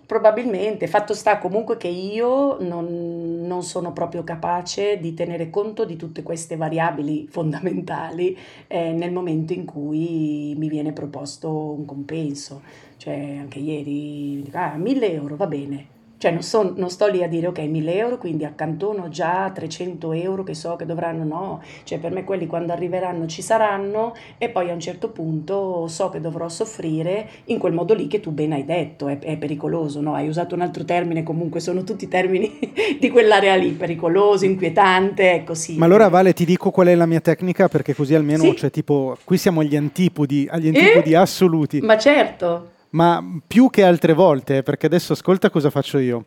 probabilmente. 0.07 0.87
Fatto 0.87 1.15
sta 1.15 1.39
comunque 1.39 1.77
che 1.77 1.89
io 1.89 2.59
non, 2.61 3.47
non, 3.47 3.63
sono 3.63 3.93
proprio 3.93 4.25
capace 4.25 4.99
di 4.99 5.15
tenere 5.15 5.51
conto 5.51 5.85
di 5.85 5.97
tutte 5.97 6.23
queste 6.23 6.57
variabili 6.57 7.29
fondamentali 7.29 8.37
eh, 8.67 8.93
nel 8.93 9.13
momento 9.13 9.53
in 9.53 9.65
cui 9.65 10.55
mi 10.57 10.69
viene 10.69 10.93
proposto 10.93 11.51
un 11.51 11.85
compenso. 11.85 12.63
Cioè, 12.97 13.37
anche 13.39 13.59
ieri, 13.59 14.49
ah, 14.53 14.77
1000 14.77 15.13
euro, 15.13 15.37
va 15.37 15.47
bene 15.47 15.99
cioè 16.21 16.33
non, 16.33 16.43
so, 16.43 16.75
non, 16.77 16.91
sto 16.91 17.07
lì 17.07 17.23
a 17.23 17.29
dire 17.29 17.47
ok 17.47 17.61
1000 17.61 17.95
euro, 17.95 18.19
quindi 18.19 18.45
accantono 18.45 19.09
già 19.09 19.51
300 19.51 20.13
euro 20.13 20.43
che 20.43 20.53
so 20.53 20.77
che 20.77 20.85
dovranno, 20.85 21.25
no, 21.25 21.63
cioè 21.85 21.99
per 21.99 22.13
me 22.13 22.25
quelli 22.25 22.47
quando 22.47 22.75
arriveranno 22.75 23.27
ci 23.27 23.41
saranno 23.41 24.15
e 24.37 24.51
poi 24.51 24.69
a 24.69 24.75
un 24.75 24.81
certo 24.81 25.09
punto 25.09 25.87
so 25.89 26.11
che 26.11 26.21
dovrò 26.21 26.47
soffrire 26.51 27.27
in 27.47 27.57
quel 27.57 27.73
modo 27.73 27.95
lì 27.95 28.07
che 28.07 28.21
tu 28.21 28.33
ben 28.33 28.53
hai 28.53 28.67
detto, 28.67 29.09
è, 29.09 29.19
è 29.19 29.39
pericoloso, 29.39 30.03
no? 30.03 30.13
hai 30.13 30.29
usato 30.29 30.55
un 30.55 30.61
altro 30.61 30.85
termine, 30.85 31.23
comunque 31.23 31.59
sono 31.59 31.85
tutti 31.85 32.07
termini 32.07 32.59
di 33.01 33.09
quell'area 33.09 33.57
lì, 33.57 33.71
pericoloso, 33.71 34.45
inquietante, 34.45 35.33
ecco 35.33 35.55
sì. 35.55 35.79
Ma 35.79 35.87
allora 35.87 36.09
Vale 36.09 36.35
ti 36.35 36.45
dico 36.45 36.71
qual 36.71 36.89
è 36.89 36.95
la 36.95 37.07
mia 37.07 37.21
tecnica 37.21 37.69
perché 37.69 37.95
così 37.95 38.15
almeno, 38.15 38.43
sì. 38.43 38.57
cioè 38.57 38.71
tipo, 38.71 39.17
qui 39.25 39.39
siamo 39.39 39.61
agli 39.61 39.75
antipodi, 39.75 40.47
agli 40.51 40.67
antipodi 40.67 41.13
eh? 41.13 41.17
assoluti. 41.17 41.81
Ma 41.81 41.97
certo 41.97 42.73
ma 42.91 43.25
più 43.47 43.71
che 43.71 43.85
altre 43.85 44.13
volte, 44.13 44.63
perché 44.63 44.87
adesso 44.87 45.13
ascolta 45.13 45.51
cosa 45.51 45.71
faccio 45.71 45.99
io. 45.99 46.25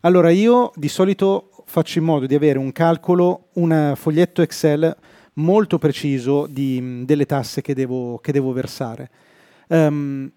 Allora, 0.00 0.30
io 0.30 0.70
di 0.74 0.88
solito 0.88 1.50
faccio 1.66 1.98
in 1.98 2.04
modo 2.04 2.26
di 2.26 2.34
avere 2.34 2.58
un 2.58 2.72
calcolo, 2.72 3.48
un 3.54 3.92
foglietto 3.96 4.42
Excel 4.42 4.96
molto 5.34 5.78
preciso 5.78 6.46
di, 6.46 7.04
delle 7.04 7.26
tasse 7.26 7.60
che 7.60 7.74
devo, 7.74 8.18
che 8.18 8.32
devo 8.32 8.52
versare. 8.52 9.10
Um, 9.68 10.30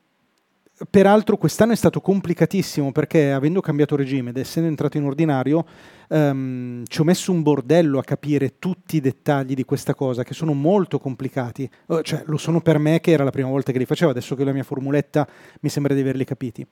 Peraltro 0.89 1.35
quest'anno 1.35 1.73
è 1.73 1.75
stato 1.75 1.99
complicatissimo 1.99 2.93
perché 2.93 3.33
avendo 3.33 3.59
cambiato 3.59 3.97
regime 3.97 4.29
ed 4.29 4.37
essendo 4.37 4.69
entrato 4.69 4.95
in 4.95 5.03
ordinario 5.03 5.65
um, 6.07 6.85
ci 6.87 7.01
ho 7.01 7.03
messo 7.03 7.33
un 7.33 7.41
bordello 7.41 7.99
a 7.99 8.03
capire 8.03 8.59
tutti 8.59 8.95
i 8.95 9.01
dettagli 9.01 9.55
di 9.55 9.65
questa 9.65 9.93
cosa 9.93 10.23
che 10.23 10.33
sono 10.33 10.53
molto 10.53 10.97
complicati. 10.97 11.69
Uh, 11.87 12.01
cioè, 12.01 12.23
lo 12.27 12.37
sono 12.37 12.61
per 12.61 12.77
me 12.77 13.01
che 13.01 13.11
era 13.11 13.25
la 13.25 13.29
prima 13.29 13.49
volta 13.49 13.73
che 13.73 13.77
li 13.77 13.85
facevo, 13.85 14.11
adesso 14.11 14.35
che 14.35 14.41
ho 14.43 14.45
la 14.45 14.53
mia 14.53 14.63
formuletta 14.63 15.27
mi 15.59 15.67
sembra 15.67 15.93
di 15.93 15.99
averli 15.99 16.23
capiti. 16.23 16.65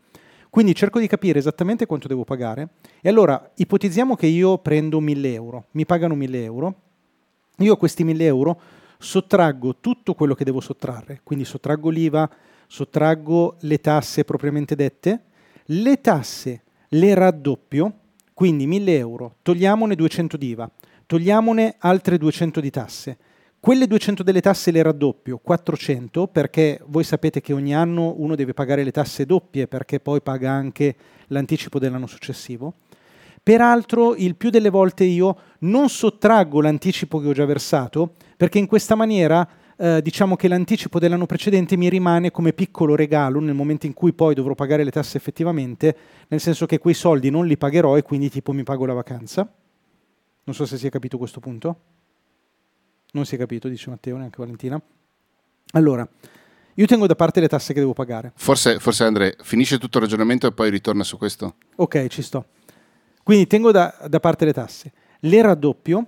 Quindi 0.49 0.73
cerco 0.73 0.99
di 0.99 1.07
capire 1.07 1.39
esattamente 1.39 1.85
quanto 1.85 2.07
devo 2.07 2.23
pagare 2.23 2.69
e 3.01 3.09
allora 3.09 3.51
ipotizziamo 3.55 4.15
che 4.15 4.27
io 4.27 4.57
prendo 4.59 5.01
1000 5.01 5.33
euro, 5.33 5.65
mi 5.71 5.85
pagano 5.85 6.15
1000 6.15 6.43
euro, 6.43 6.75
io 7.57 7.73
a 7.73 7.77
questi 7.77 8.05
1000 8.05 8.23
euro 8.23 8.61
sottraggo 8.99 9.75
tutto 9.81 10.13
quello 10.13 10.33
che 10.33 10.45
devo 10.45 10.61
sottrarre, 10.61 11.19
quindi 11.23 11.43
sottraggo 11.43 11.89
l'IVA, 11.89 12.29
sottraggo 12.67 13.55
le 13.61 13.79
tasse 13.79 14.23
propriamente 14.23 14.75
dette, 14.75 15.23
le 15.65 15.99
tasse 16.01 16.61
le 16.89 17.13
raddoppio, 17.13 17.93
quindi 18.33 18.67
1000 18.67 18.97
euro, 18.97 19.35
togliamone 19.41 19.95
200 19.95 20.37
di 20.37 20.47
IVA, 20.49 20.69
togliamone 21.05 21.75
altre 21.79 22.17
200 22.17 22.59
di 22.59 22.69
tasse, 22.69 23.17
quelle 23.59 23.87
200 23.87 24.23
delle 24.23 24.41
tasse 24.41 24.71
le 24.71 24.81
raddoppio, 24.81 25.39
400, 25.39 26.27
perché 26.27 26.79
voi 26.85 27.03
sapete 27.03 27.41
che 27.41 27.53
ogni 27.53 27.75
anno 27.75 28.13
uno 28.17 28.35
deve 28.35 28.53
pagare 28.53 28.83
le 28.83 28.91
tasse 28.91 29.25
doppie 29.25 29.67
perché 29.67 29.99
poi 29.99 30.21
paga 30.21 30.51
anche 30.51 30.95
l'anticipo 31.27 31.79
dell'anno 31.79 32.07
successivo. 32.07 32.75
Peraltro 33.41 34.15
il 34.15 34.35
più 34.35 34.49
delle 34.49 34.69
volte 34.69 35.05
io 35.05 35.37
non 35.59 35.89
sottraggo 35.89 36.61
l'anticipo 36.61 37.19
che 37.19 37.27
ho 37.27 37.33
già 37.33 37.45
versato 37.45 38.15
perché 38.35 38.59
in 38.59 38.67
questa 38.67 38.95
maniera 38.95 39.47
eh, 39.77 40.01
diciamo 40.01 40.35
che 40.35 40.47
l'anticipo 40.47 40.99
dell'anno 40.99 41.25
precedente 41.25 41.77
mi 41.77 41.87
rimane 41.89 42.31
come 42.31 42.53
piccolo 42.53 42.95
regalo 42.95 43.39
nel 43.39 43.53
momento 43.53 43.85
in 43.85 43.93
cui 43.93 44.11
poi 44.13 44.33
dovrò 44.33 44.55
pagare 44.55 44.83
le 44.83 44.91
tasse 44.91 45.17
effettivamente, 45.17 45.95
nel 46.27 46.39
senso 46.39 46.65
che 46.65 46.79
quei 46.79 46.93
soldi 46.93 47.29
non 47.29 47.45
li 47.45 47.57
pagherò 47.57 47.95
e 47.95 48.01
quindi 48.01 48.29
tipo 48.29 48.51
mi 48.51 48.63
pago 48.63 48.85
la 48.85 48.93
vacanza. 48.93 49.49
Non 50.43 50.55
so 50.55 50.65
se 50.65 50.77
si 50.77 50.87
è 50.87 50.89
capito 50.89 51.17
questo 51.17 51.39
punto. 51.39 51.79
Non 53.11 53.25
si 53.25 53.35
è 53.35 53.37
capito, 53.37 53.67
dice 53.67 53.89
Matteo, 53.89 54.17
neanche 54.17 54.37
Valentina. 54.37 54.81
Allora, 55.71 56.07
io 56.73 56.85
tengo 56.85 57.07
da 57.07 57.15
parte 57.15 57.39
le 57.39 57.47
tasse 57.47 57.73
che 57.73 57.79
devo 57.79 57.93
pagare. 57.93 58.31
Forse, 58.35 58.79
forse 58.79 59.03
Andre, 59.03 59.35
finisce 59.41 59.77
tutto 59.77 59.97
il 59.97 60.03
ragionamento 60.03 60.47
e 60.47 60.51
poi 60.51 60.69
ritorna 60.69 61.03
su 61.03 61.17
questo. 61.17 61.55
Ok, 61.75 62.07
ci 62.07 62.21
sto. 62.21 62.45
Quindi 63.23 63.47
tengo 63.47 63.71
da, 63.71 63.97
da 64.07 64.19
parte 64.19 64.45
le 64.45 64.53
tasse, 64.53 64.93
le 65.19 65.41
raddoppio 65.41 66.07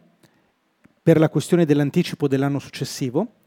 per 1.01 1.19
la 1.19 1.29
questione 1.29 1.65
dell'anticipo 1.65 2.27
dell'anno 2.27 2.59
successivo. 2.59 3.38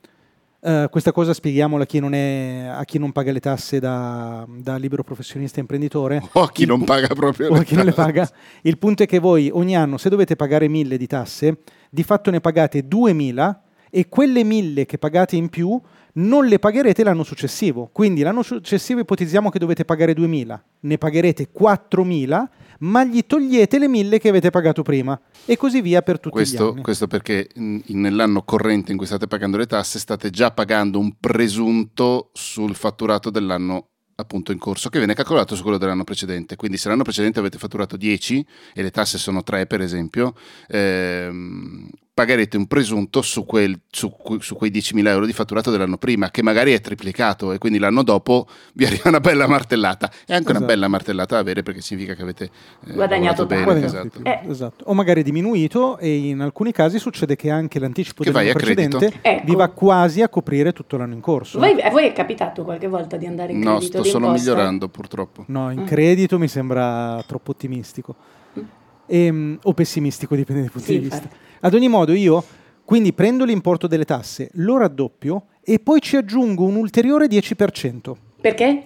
Uh, 0.64 0.88
questa 0.90 1.10
cosa 1.10 1.34
spieghiamola 1.34 1.82
a 1.82 1.86
chi 1.86 1.98
non, 1.98 2.14
è, 2.14 2.68
a 2.70 2.84
chi 2.84 2.96
non 2.96 3.10
paga 3.10 3.32
le 3.32 3.40
tasse 3.40 3.80
da, 3.80 4.46
da 4.48 4.76
libero 4.76 5.02
professionista 5.02 5.58
imprenditore. 5.58 6.22
O 6.34 6.42
a 6.42 6.52
chi 6.52 6.62
Il, 6.62 6.68
non 6.68 6.84
paga 6.84 7.08
proprio 7.08 7.50
chi 7.64 7.74
non 7.74 7.84
le 7.84 7.92
paga. 7.92 8.30
Il 8.62 8.78
punto 8.78 9.02
è 9.02 9.06
che 9.06 9.18
voi 9.18 9.50
ogni 9.52 9.74
anno, 9.74 9.98
se 9.98 10.08
dovete 10.08 10.36
pagare 10.36 10.68
1000 10.68 10.96
di 10.96 11.06
tasse, 11.08 11.58
di 11.90 12.04
fatto 12.04 12.30
ne 12.30 12.40
pagate 12.40 12.86
2000 12.86 13.62
e 13.90 14.08
quelle 14.08 14.44
1000 14.44 14.86
che 14.86 14.98
pagate 14.98 15.34
in 15.34 15.48
più 15.48 15.80
non 16.14 16.46
le 16.46 16.58
pagherete 16.58 17.04
l'anno 17.04 17.22
successivo. 17.22 17.88
Quindi 17.92 18.22
l'anno 18.22 18.42
successivo 18.42 19.00
ipotizziamo 19.00 19.50
che 19.50 19.58
dovete 19.58 19.84
pagare 19.84 20.14
2000, 20.14 20.64
ne 20.80 20.98
pagherete 20.98 21.50
4000 21.50 22.50
ma 22.82 23.04
gli 23.04 23.24
togliete 23.26 23.78
le 23.78 23.88
mille 23.88 24.18
che 24.18 24.28
avete 24.28 24.50
pagato 24.50 24.82
prima 24.82 25.18
e 25.44 25.56
così 25.56 25.80
via 25.80 26.02
per 26.02 26.18
tutti 26.18 26.34
questo, 26.34 26.66
gli 26.66 26.70
anni. 26.72 26.82
Questo 26.82 27.06
perché 27.06 27.48
in, 27.54 27.82
nell'anno 27.86 28.42
corrente 28.42 28.90
in 28.90 28.98
cui 28.98 29.06
state 29.06 29.26
pagando 29.26 29.56
le 29.56 29.66
tasse 29.66 29.98
state 29.98 30.30
già 30.30 30.50
pagando 30.50 30.98
un 30.98 31.14
presunto 31.18 32.30
sul 32.32 32.74
fatturato 32.74 33.30
dell'anno 33.30 33.88
appunto 34.14 34.52
in 34.52 34.58
corso 34.58 34.88
che 34.88 34.98
viene 34.98 35.14
calcolato 35.14 35.54
su 35.54 35.62
quello 35.62 35.78
dell'anno 35.78 36.04
precedente. 36.04 36.56
Quindi 36.56 36.76
se 36.76 36.88
l'anno 36.88 37.02
precedente 37.02 37.38
avete 37.38 37.58
fatturato 37.58 37.96
10 37.96 38.46
e 38.74 38.82
le 38.82 38.90
tasse 38.90 39.18
sono 39.18 39.42
3 39.42 39.66
per 39.66 39.80
esempio, 39.80 40.34
ehm, 40.68 41.88
pagherete 42.14 42.58
un 42.58 42.66
presunto 42.66 43.22
su, 43.22 43.46
quel, 43.46 43.80
su, 43.90 44.14
su, 44.38 44.54
quei 44.54 44.70
10.000 44.70 45.06
euro 45.06 45.24
di 45.24 45.32
fatturato 45.32 45.70
dell'anno 45.70 45.96
prima, 45.96 46.30
che 46.30 46.42
magari 46.42 46.72
è 46.74 46.80
triplicato 46.80 47.52
e 47.52 47.58
quindi 47.58 47.78
l'anno 47.78 48.02
dopo 48.02 48.46
vi 48.74 48.84
arriva 48.84 49.08
una 49.08 49.20
bella 49.20 49.46
martellata. 49.46 50.08
È 50.08 50.34
anche 50.34 50.44
esatto. 50.44 50.56
una 50.58 50.66
bella 50.66 50.88
martellata 50.88 51.34
da 51.36 51.40
avere 51.40 51.62
perché 51.62 51.80
significa 51.80 52.14
che 52.14 52.22
avete 52.22 52.50
eh, 52.86 52.92
guadagnato 52.92 53.46
bene. 53.46 53.64
Guadagnato 53.64 53.96
esatto. 53.96 54.20
Eh. 54.24 54.40
esatto. 54.48 54.84
O 54.86 54.94
magari 54.94 55.22
diminuito 55.22 55.96
e 55.98 56.28
in 56.28 56.40
alcuni 56.40 56.72
casi 56.72 56.98
succede 56.98 57.34
che 57.34 57.50
anche 57.50 57.78
l'anticipo 57.78 58.22
che 58.22 58.30
dell'anno 58.30 58.52
precedente 58.52 59.12
ecco. 59.22 59.44
vi 59.46 59.54
va 59.54 59.68
quasi 59.68 60.20
a 60.20 60.28
coprire 60.28 60.72
tutto 60.72 60.98
l'anno 60.98 61.14
in 61.14 61.20
corso. 61.20 61.58
Voi, 61.58 61.80
a 61.80 61.90
voi 61.90 62.06
è 62.06 62.12
capitato 62.12 62.62
qualche 62.62 62.88
volta 62.88 63.16
di 63.16 63.26
andare 63.26 63.52
in 63.52 63.60
no, 63.60 63.76
credito? 63.76 63.98
No, 63.98 64.04
sto 64.04 64.10
solo 64.12 64.30
migliorando 64.32 64.88
purtroppo. 64.88 65.44
No, 65.48 65.70
in 65.70 65.80
mm. 65.80 65.86
credito 65.86 66.38
mi 66.38 66.48
sembra 66.48 67.22
troppo 67.26 67.52
ottimistico. 67.52 68.14
Mm. 68.58 68.62
E, 69.06 69.24
ehm, 69.24 69.58
o 69.62 69.72
pessimistico, 69.72 70.36
dipende 70.36 70.60
dai 70.62 70.70
punti 70.70 70.86
sì, 70.86 70.92
di 70.92 70.98
vista. 70.98 71.22
Infatti. 71.22 71.50
Ad 71.64 71.74
ogni 71.74 71.88
modo, 71.88 72.12
io 72.12 72.44
quindi 72.84 73.12
prendo 73.12 73.44
l'importo 73.44 73.86
delle 73.86 74.04
tasse, 74.04 74.50
lo 74.54 74.76
raddoppio 74.76 75.46
e 75.62 75.78
poi 75.78 76.00
ci 76.00 76.16
aggiungo 76.16 76.64
un 76.64 76.74
ulteriore 76.74 77.26
10%. 77.26 78.12
Perché? 78.40 78.84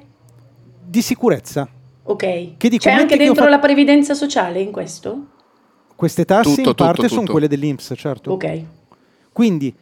Di 0.85 1.01
sicurezza. 1.01 1.67
Ok. 2.03 2.57
Che 2.57 2.69
dico, 2.69 2.85
C'è 2.85 2.91
anche 2.93 3.17
dentro 3.17 3.45
fa... 3.45 3.49
la 3.51 3.59
previdenza 3.59 4.13
sociale 4.15 4.61
in 4.61 4.71
questo? 4.71 5.27
Queste 5.97 6.27
tasse 6.27 6.49
tutto, 6.51 6.61
in 6.61 6.67
tutto, 6.67 6.85
parte 6.85 7.03
tutto. 7.03 7.15
sono 7.15 7.27
quelle 7.27 7.49
dell'Inps, 7.49 7.95
certo. 7.97 8.33
Ok. 8.33 8.63
Quindi 9.33 9.75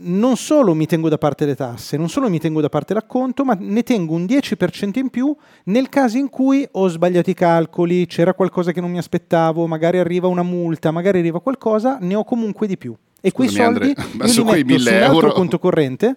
non 0.00 0.36
solo 0.36 0.74
mi 0.74 0.86
tengo 0.86 1.08
da 1.08 1.18
parte 1.18 1.44
le 1.44 1.54
tasse, 1.54 1.96
non 1.96 2.08
solo 2.08 2.28
mi 2.28 2.38
tengo 2.38 2.60
da 2.60 2.68
parte 2.68 2.94
l'acconto, 2.94 3.44
ma 3.44 3.56
ne 3.58 3.82
tengo 3.82 4.14
un 4.14 4.24
10% 4.24 4.98
in 4.98 5.10
più 5.10 5.34
nel 5.64 5.88
caso 5.88 6.18
in 6.18 6.28
cui 6.28 6.66
ho 6.70 6.88
sbagliato 6.88 7.30
i 7.30 7.34
calcoli, 7.34 8.06
c'era 8.06 8.34
qualcosa 8.34 8.72
che 8.72 8.80
non 8.80 8.90
mi 8.90 8.98
aspettavo, 8.98 9.66
magari 9.66 9.98
arriva 9.98 10.26
una 10.26 10.42
multa, 10.42 10.90
magari 10.90 11.18
arriva 11.18 11.40
qualcosa, 11.40 11.98
ne 12.00 12.14
ho 12.14 12.24
comunque 12.24 12.66
di 12.66 12.76
più. 12.76 12.94
E 13.20 13.32
quei 13.32 13.48
Scusami, 13.48 13.74
soldi 13.74 13.94
Andre, 13.96 14.04
ma 14.16 14.26
su 14.26 14.44
quei 14.44 14.64
1000 14.64 15.00
euro 15.04 15.32
conto 15.32 15.58
corrente 15.58 16.16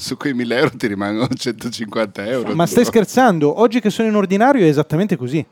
su 0.00 0.16
quei 0.16 0.32
1000 0.32 0.56
euro 0.56 0.70
ti 0.76 0.86
rimangono 0.86 1.28
150 1.28 2.26
euro. 2.26 2.54
Ma 2.54 2.64
stai 2.64 2.86
scherzando? 2.86 3.60
Oggi 3.60 3.80
che 3.80 3.90
sono 3.90 4.08
in 4.08 4.14
ordinario 4.14 4.64
è 4.64 4.68
esattamente 4.68 5.16
così. 5.16 5.44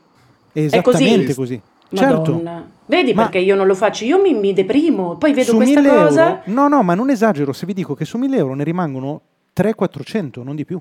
È 0.52 0.58
esattamente 0.58 1.32
è 1.32 1.34
così. 1.34 1.60
così. 1.90 2.02
Certo. 2.02 2.76
Vedi 2.88 3.12
ma 3.12 3.22
perché 3.22 3.38
io 3.38 3.54
non 3.54 3.66
lo 3.66 3.74
faccio? 3.74 4.04
Io 4.04 4.20
mi, 4.20 4.32
mi 4.32 4.54
deprimo, 4.54 5.16
poi 5.16 5.34
vedo 5.34 5.54
questa 5.54 5.82
cosa. 5.82 6.28
Euro, 6.28 6.42
no, 6.46 6.68
no, 6.68 6.82
ma 6.82 6.94
non 6.94 7.10
esagero 7.10 7.52
se 7.52 7.66
vi 7.66 7.74
dico 7.74 7.94
che 7.94 8.06
su 8.06 8.16
1000 8.16 8.36
euro 8.36 8.54
ne 8.54 8.64
rimangono 8.64 9.20
300-400, 9.54 10.42
non 10.42 10.56
di 10.56 10.64
più. 10.64 10.80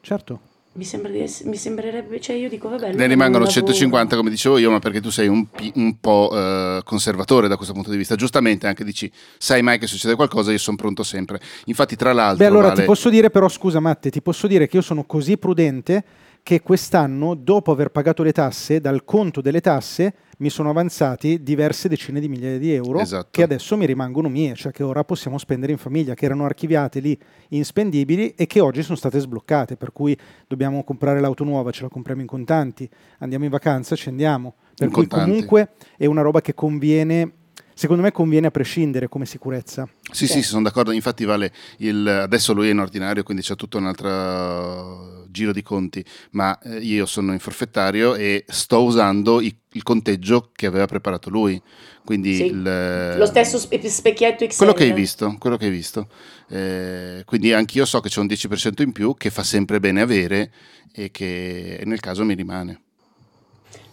Certo. 0.00 0.40
Mi, 0.74 0.84
sembra 0.84 1.10
di 1.10 1.18
essere, 1.18 1.48
mi 1.48 1.56
sembrerebbe, 1.56 2.20
cioè 2.20 2.36
io 2.36 2.48
dico 2.48 2.68
vabbè. 2.68 2.92
Ne 2.94 3.06
rimangono 3.08 3.44
150 3.44 4.14
come 4.14 4.30
dicevo 4.30 4.58
io, 4.58 4.70
ma 4.70 4.78
perché 4.78 5.00
tu 5.00 5.10
sei 5.10 5.26
un, 5.26 5.44
un 5.74 5.98
po' 5.98 6.30
eh, 6.32 6.80
conservatore 6.84 7.48
da 7.48 7.56
questo 7.56 7.74
punto 7.74 7.90
di 7.90 7.96
vista. 7.96 8.14
Giustamente 8.14 8.68
anche 8.68 8.84
dici, 8.84 9.10
sai 9.36 9.60
mai 9.60 9.80
che 9.80 9.88
succede 9.88 10.14
qualcosa, 10.14 10.52
io 10.52 10.58
sono 10.58 10.76
pronto 10.76 11.02
sempre. 11.02 11.40
Infatti 11.64 11.96
tra 11.96 12.12
l'altro... 12.12 12.36
Beh 12.36 12.46
allora 12.46 12.68
vale... 12.68 12.80
ti 12.80 12.86
posso 12.86 13.10
dire 13.10 13.30
però, 13.30 13.48
scusa 13.48 13.80
Matte, 13.80 14.10
ti 14.10 14.22
posso 14.22 14.46
dire 14.46 14.68
che 14.68 14.76
io 14.76 14.82
sono 14.82 15.02
così 15.02 15.36
prudente 15.36 16.04
che 16.42 16.60
quest'anno, 16.60 17.34
dopo 17.34 17.72
aver 17.72 17.90
pagato 17.90 18.22
le 18.22 18.32
tasse, 18.32 18.80
dal 18.80 19.04
conto 19.04 19.40
delle 19.40 19.60
tasse 19.60 20.14
mi 20.38 20.50
sono 20.50 20.70
avanzati 20.70 21.42
diverse 21.42 21.88
decine 21.88 22.20
di 22.20 22.28
migliaia 22.28 22.58
di 22.58 22.72
euro 22.72 23.00
esatto. 23.00 23.28
che 23.30 23.42
adesso 23.42 23.76
mi 23.76 23.86
rimangono 23.86 24.28
mie, 24.28 24.54
cioè 24.54 24.72
che 24.72 24.82
ora 24.82 25.04
possiamo 25.04 25.36
spendere 25.38 25.72
in 25.72 25.78
famiglia, 25.78 26.14
che 26.14 26.24
erano 26.24 26.44
archiviate 26.44 27.00
lì 27.00 27.18
inspendibili 27.48 28.34
e 28.34 28.46
che 28.46 28.60
oggi 28.60 28.82
sono 28.82 28.96
state 28.96 29.18
sbloccate, 29.18 29.76
per 29.76 29.92
cui 29.92 30.16
dobbiamo 30.46 30.84
comprare 30.84 31.20
l'auto 31.20 31.44
nuova, 31.44 31.70
ce 31.70 31.82
la 31.82 31.88
compriamo 31.88 32.20
in 32.20 32.26
contanti, 32.26 32.88
andiamo 33.18 33.44
in 33.44 33.50
vacanza, 33.50 33.96
ci 33.96 34.08
andiamo. 34.08 34.54
Per 34.74 34.86
in 34.86 34.92
cui 34.92 35.06
contanti. 35.06 35.30
comunque 35.30 35.70
è 35.96 36.06
una 36.06 36.22
roba 36.22 36.40
che 36.40 36.54
conviene 36.54 37.32
secondo 37.78 38.02
me 38.02 38.10
conviene 38.10 38.48
a 38.48 38.50
prescindere 38.50 39.08
come 39.08 39.24
sicurezza. 39.24 39.88
Sì, 40.10 40.26
sì, 40.26 40.34
sì, 40.34 40.42
sono 40.42 40.64
d'accordo. 40.64 40.90
Infatti, 40.90 41.24
vale 41.24 41.52
il, 41.76 42.08
adesso 42.08 42.52
lui 42.52 42.66
è 42.66 42.72
in 42.72 42.80
ordinario, 42.80 43.22
quindi 43.22 43.44
c'è 43.44 43.54
tutto 43.54 43.78
un 43.78 43.86
altro 43.86 45.26
giro 45.30 45.52
di 45.52 45.62
conti. 45.62 46.04
Ma 46.30 46.58
eh, 46.58 46.78
io 46.78 47.06
sono 47.06 47.32
in 47.32 47.38
forfettario 47.38 48.16
e 48.16 48.44
sto 48.48 48.82
usando 48.82 49.40
i, 49.40 49.56
il 49.72 49.82
conteggio 49.84 50.50
che 50.52 50.66
aveva 50.66 50.86
preparato 50.86 51.30
lui. 51.30 51.62
Quindi 52.04 52.34
sì. 52.34 52.46
il, 52.46 53.14
lo 53.16 53.26
stesso 53.26 53.58
specchietto 53.58 54.42
Excel. 54.42 54.56
Quello 54.56 54.72
che 54.72 54.82
hai 54.82 54.92
visto, 54.92 55.36
quello 55.38 55.56
che 55.56 55.66
hai 55.66 55.70
visto. 55.70 56.08
Eh, 56.48 57.22
quindi 57.26 57.52
anch'io 57.52 57.84
so 57.84 58.00
che 58.00 58.08
c'è 58.08 58.18
un 58.18 58.26
10% 58.26 58.82
in 58.82 58.90
più 58.90 59.14
che 59.16 59.30
fa 59.30 59.44
sempre 59.44 59.78
bene 59.78 60.00
avere 60.00 60.50
e 60.92 61.12
che 61.12 61.80
nel 61.84 62.00
caso 62.00 62.24
mi 62.24 62.34
rimane. 62.34 62.80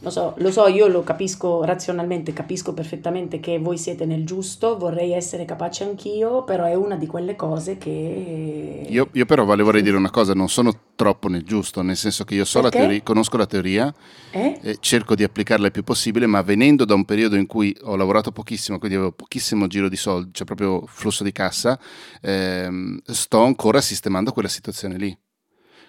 Lo 0.05 0.11
so, 0.11 0.35
lo 0.37 0.51
so, 0.51 0.67
io 0.67 0.85
lo 0.85 1.01
capisco 1.01 1.63
razionalmente, 1.63 2.31
capisco 2.31 2.75
perfettamente 2.75 3.39
che 3.39 3.57
voi 3.57 3.75
siete 3.79 4.05
nel 4.05 4.23
giusto, 4.23 4.77
vorrei 4.77 5.13
essere 5.13 5.45
capace 5.45 5.83
anch'io, 5.83 6.43
però 6.43 6.65
è 6.65 6.75
una 6.75 6.95
di 6.95 7.07
quelle 7.07 7.35
cose 7.35 7.79
che... 7.79 8.85
Io, 8.87 9.09
io 9.11 9.25
però 9.25 9.45
vale, 9.45 9.63
vorrei 9.63 9.81
dire 9.81 9.97
una 9.97 10.11
cosa, 10.11 10.35
non 10.35 10.47
sono 10.47 10.71
troppo 10.93 11.27
nel 11.27 11.41
giusto, 11.41 11.81
nel 11.81 11.97
senso 11.97 12.23
che 12.23 12.35
io 12.35 12.45
so 12.45 12.61
la 12.61 12.69
teoria, 12.69 13.01
conosco 13.01 13.35
la 13.35 13.47
teoria, 13.47 13.91
eh? 14.29 14.59
e 14.61 14.77
cerco 14.79 15.15
di 15.15 15.23
applicarla 15.23 15.65
il 15.65 15.71
più 15.71 15.83
possibile, 15.83 16.27
ma 16.27 16.43
venendo 16.43 16.85
da 16.85 16.93
un 16.93 17.03
periodo 17.03 17.35
in 17.35 17.47
cui 17.47 17.75
ho 17.81 17.95
lavorato 17.95 18.31
pochissimo, 18.31 18.77
quindi 18.77 18.97
avevo 18.97 19.11
pochissimo 19.11 19.65
giro 19.65 19.89
di 19.89 19.97
soldi, 19.97 20.29
cioè 20.33 20.45
proprio 20.45 20.83
flusso 20.85 21.23
di 21.23 21.31
cassa, 21.31 21.79
ehm, 22.21 22.99
sto 23.05 23.41
ancora 23.41 23.81
sistemando 23.81 24.31
quella 24.31 24.49
situazione 24.49 24.97
lì 24.97 25.17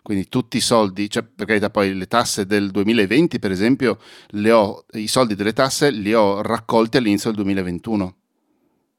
Quindi 0.02 0.28
tutti 0.28 0.56
i 0.56 0.60
soldi, 0.60 1.10
cioè 1.10 1.22
per 1.22 1.46
carità 1.46 1.70
poi 1.70 1.94
le 1.94 2.06
tasse 2.06 2.46
del 2.46 2.70
2020 2.70 3.38
per 3.38 3.50
esempio, 3.50 3.98
ho, 4.50 4.84
i 4.92 5.08
soldi 5.08 5.34
delle 5.34 5.52
tasse 5.52 5.90
li 5.90 6.14
ho 6.14 6.42
raccolti 6.42 6.96
all'inizio 6.96 7.30
del 7.30 7.42
2021, 7.42 8.16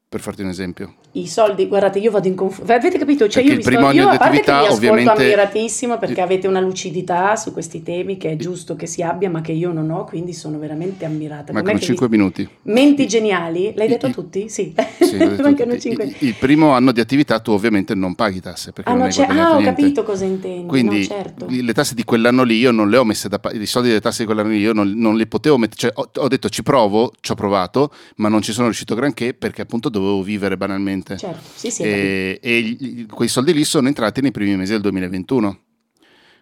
per 0.08 0.20
farti 0.20 0.42
un 0.42 0.48
esempio 0.48 0.96
i 1.12 1.26
soldi, 1.26 1.66
guardate, 1.66 1.98
io 1.98 2.10
vado 2.10 2.28
in 2.28 2.34
confusione. 2.34 2.74
Avete 2.74 2.98
capito? 2.98 3.28
Cioè, 3.28 3.42
perché 3.42 3.48
io 3.48 3.58
il 3.58 3.64
primo 3.64 3.80
sto, 3.80 3.88
anno 3.88 4.00
io, 4.00 4.08
di 4.08 4.14
a 4.14 4.18
parte 4.18 4.36
attività, 4.36 4.60
che 4.60 4.66
vi 4.66 4.72
ovviamente, 4.74 5.10
ammiratissimo 5.10 5.98
perché 5.98 6.20
avete 6.20 6.46
una 6.46 6.60
lucidità 6.60 7.34
su 7.36 7.52
questi 7.52 7.82
temi 7.82 8.16
che 8.18 8.32
è 8.32 8.36
giusto 8.36 8.76
che 8.76 8.86
si 8.86 9.02
abbia, 9.02 9.30
ma 9.30 9.40
che 9.40 9.52
io 9.52 9.72
non 9.72 9.90
ho, 9.90 10.04
quindi 10.04 10.32
sono 10.32 10.58
veramente 10.58 11.04
ammirata. 11.04 11.52
Mancano 11.52 11.78
5 11.78 12.08
minuti. 12.08 12.48
Menti 12.62 13.06
geniali, 13.06 13.72
l'hai 13.74 13.88
detto 13.88 14.06
a 14.06 14.10
tutti? 14.10 14.48
Sì, 14.48 14.74
sì 15.00 15.16
mancano 15.40 15.78
5. 15.78 16.04
Il, 16.04 16.16
il, 16.18 16.34
primo 16.34 16.72
anno 16.72 16.92
di 16.92 17.00
attività 17.00 17.40
tu 17.40 17.52
ovviamente 17.52 17.94
non 17.94 18.14
paghi 18.14 18.40
tasse. 18.40 18.72
Perché 18.72 18.90
ah, 18.90 18.94
non 18.94 19.08
c'è, 19.08 19.24
ah 19.24 19.56
ho 19.56 19.60
capito 19.60 20.02
cosa 20.02 20.24
intendi. 20.24 20.66
Quindi 20.66 20.98
no, 20.98 21.04
certo. 21.04 21.46
le 21.48 21.72
tasse 21.72 21.94
di 21.94 22.04
quell'anno 22.04 22.42
lì 22.42 22.58
io 22.58 22.70
non 22.70 22.90
le 22.90 22.98
ho 22.98 23.04
messe 23.04 23.28
da 23.28 23.38
parte, 23.38 23.58
i 23.58 23.66
soldi 23.66 23.88
delle 23.88 24.00
tasse 24.00 24.20
di 24.20 24.26
quell'anno 24.26 24.50
lì 24.50 24.58
io 24.58 24.72
non, 24.72 24.92
non 24.94 25.16
li 25.16 25.26
potevo 25.26 25.56
mettere, 25.56 25.76
cioè 25.80 25.92
ho, 25.94 26.10
ho, 26.14 26.28
detto 26.28 26.48
ci 26.48 26.62
provo, 26.62 27.12
ci 27.20 27.32
ho 27.32 27.34
provato, 27.34 27.92
ma 28.16 28.28
non 28.28 28.42
ci 28.42 28.52
sono 28.52 28.66
riuscito 28.66 28.94
granché 28.94 29.32
perché 29.32 29.62
appunto 29.62 29.88
dovevo 29.88 30.22
vivere 30.22 30.56
banalmente. 30.56 30.97
Certo, 31.16 31.40
sì, 31.54 31.70
sì. 31.70 31.82
E, 31.82 32.38
e 32.42 33.06
quei 33.08 33.28
soldi 33.28 33.52
lì 33.52 33.64
sono 33.64 33.88
entrati 33.88 34.20
nei 34.20 34.30
primi 34.30 34.56
mesi 34.56 34.72
del 34.72 34.80
2021. 34.80 35.60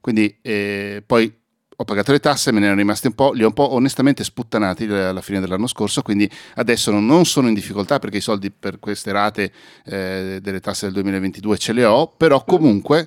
Quindi 0.00 0.38
eh, 0.42 1.02
poi 1.04 1.32
ho 1.78 1.84
pagato 1.84 2.10
le 2.10 2.20
tasse, 2.20 2.52
me 2.52 2.58
ne 2.58 2.66
erano 2.66 2.80
rimasti 2.80 3.06
un 3.06 3.14
po', 3.14 3.32
li 3.32 3.44
ho 3.44 3.48
un 3.48 3.52
po' 3.52 3.74
onestamente 3.74 4.24
sputtanati 4.24 4.84
alla 4.84 5.20
fine 5.20 5.40
dell'anno 5.40 5.66
scorso, 5.66 6.00
quindi 6.00 6.30
adesso 6.54 6.90
non 6.90 7.26
sono 7.26 7.48
in 7.48 7.54
difficoltà 7.54 7.98
perché 7.98 8.16
i 8.16 8.22
soldi 8.22 8.50
per 8.50 8.78
queste 8.78 9.12
rate 9.12 9.52
eh, 9.84 10.38
delle 10.40 10.60
tasse 10.60 10.86
del 10.86 10.94
2022 10.94 11.58
ce 11.58 11.72
le 11.74 11.84
ho, 11.84 12.08
però 12.08 12.44
comunque 12.44 13.06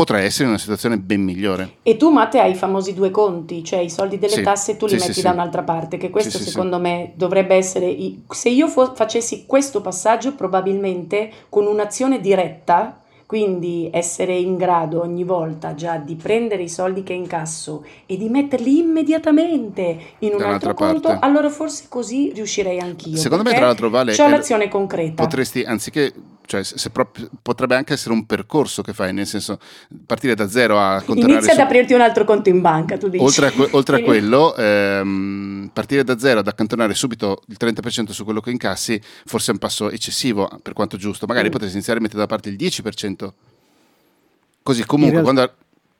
potrei 0.00 0.24
essere 0.24 0.44
in 0.44 0.50
una 0.50 0.58
situazione 0.58 0.96
ben 0.96 1.22
migliore. 1.22 1.74
E 1.82 1.98
tu, 1.98 2.08
Matte, 2.08 2.40
hai 2.40 2.52
i 2.52 2.54
famosi 2.54 2.94
due 2.94 3.10
conti, 3.10 3.62
cioè 3.62 3.80
i 3.80 3.90
soldi 3.90 4.18
delle 4.18 4.32
sì, 4.32 4.42
tasse 4.42 4.78
tu 4.78 4.86
li 4.86 4.98
sì, 4.98 5.06
metti 5.06 5.12
sì, 5.12 5.20
da 5.20 5.32
un'altra 5.32 5.62
parte, 5.62 5.98
che 5.98 6.08
questo 6.08 6.38
secondo 6.38 6.78
me 6.78 7.12
dovrebbe 7.16 7.54
essere... 7.54 7.94
Se 8.30 8.48
io 8.48 8.66
fo- 8.66 8.94
facessi 8.94 9.44
questo 9.44 9.82
passaggio, 9.82 10.34
probabilmente 10.34 11.30
con 11.50 11.66
un'azione 11.66 12.18
diretta, 12.18 12.98
quindi 13.26 13.90
essere 13.92 14.34
in 14.34 14.56
grado 14.56 15.02
ogni 15.02 15.22
volta 15.22 15.74
già 15.74 15.98
di 15.98 16.14
prendere 16.14 16.62
i 16.62 16.70
soldi 16.70 17.02
che 17.02 17.12
incasso 17.12 17.84
e 18.06 18.16
di 18.16 18.30
metterli 18.30 18.78
immediatamente 18.78 19.98
in 20.20 20.32
un 20.32 20.42
altro 20.42 20.72
conto, 20.72 21.08
parte. 21.08 21.26
allora 21.26 21.50
forse 21.50 21.84
così 21.90 22.32
riuscirei 22.34 22.78
anch'io. 22.80 23.18
Secondo 23.18 23.44
me, 23.44 23.50
tra 23.54 23.66
l'altro, 23.66 23.90
Vale. 23.90 24.16
Ho 24.18 24.28
l'azione 24.28 24.68
concreta. 24.68 25.22
Potresti, 25.22 25.62
anziché 25.62 26.12
cioè 26.50 26.64
se 26.64 26.90
proprio, 26.90 27.30
potrebbe 27.42 27.76
anche 27.76 27.92
essere 27.92 28.12
un 28.12 28.26
percorso 28.26 28.82
che 28.82 28.92
fai, 28.92 29.12
nel 29.12 29.28
senso 29.28 29.60
partire 30.04 30.34
da 30.34 30.48
zero 30.48 30.80
a 30.80 30.96
controllare... 30.96 31.34
Inizia 31.34 31.54
su... 31.54 31.60
ad 31.60 31.66
aprirti 31.66 31.92
un 31.92 32.00
altro 32.00 32.24
conto 32.24 32.48
in 32.48 32.60
banca, 32.60 32.98
tu 32.98 33.08
dici. 33.08 33.22
Oltre 33.22 33.46
a, 33.46 33.52
oltre 33.70 34.00
a 34.00 34.02
quello, 34.02 34.56
ehm, 34.56 35.70
partire 35.72 36.02
da 36.02 36.18
zero 36.18 36.40
ad 36.40 36.48
accantonare 36.48 36.92
subito 36.94 37.42
il 37.46 37.56
30% 37.56 38.10
su 38.10 38.24
quello 38.24 38.40
che 38.40 38.50
incassi, 38.50 39.00
forse 39.26 39.52
è 39.52 39.54
un 39.54 39.60
passo 39.60 39.90
eccessivo, 39.92 40.50
per 40.60 40.72
quanto 40.72 40.96
giusto. 40.96 41.26
Magari 41.26 41.46
mm. 41.46 41.52
potresti 41.52 41.76
iniziare 41.76 42.00
a 42.00 42.02
mettere 42.02 42.18
da 42.18 42.26
parte 42.26 42.48
il 42.48 42.56
10%. 42.56 43.28
Così 44.64 44.84
comunque 44.84 45.20
realtà... 45.20 45.32
quando... 45.32 45.54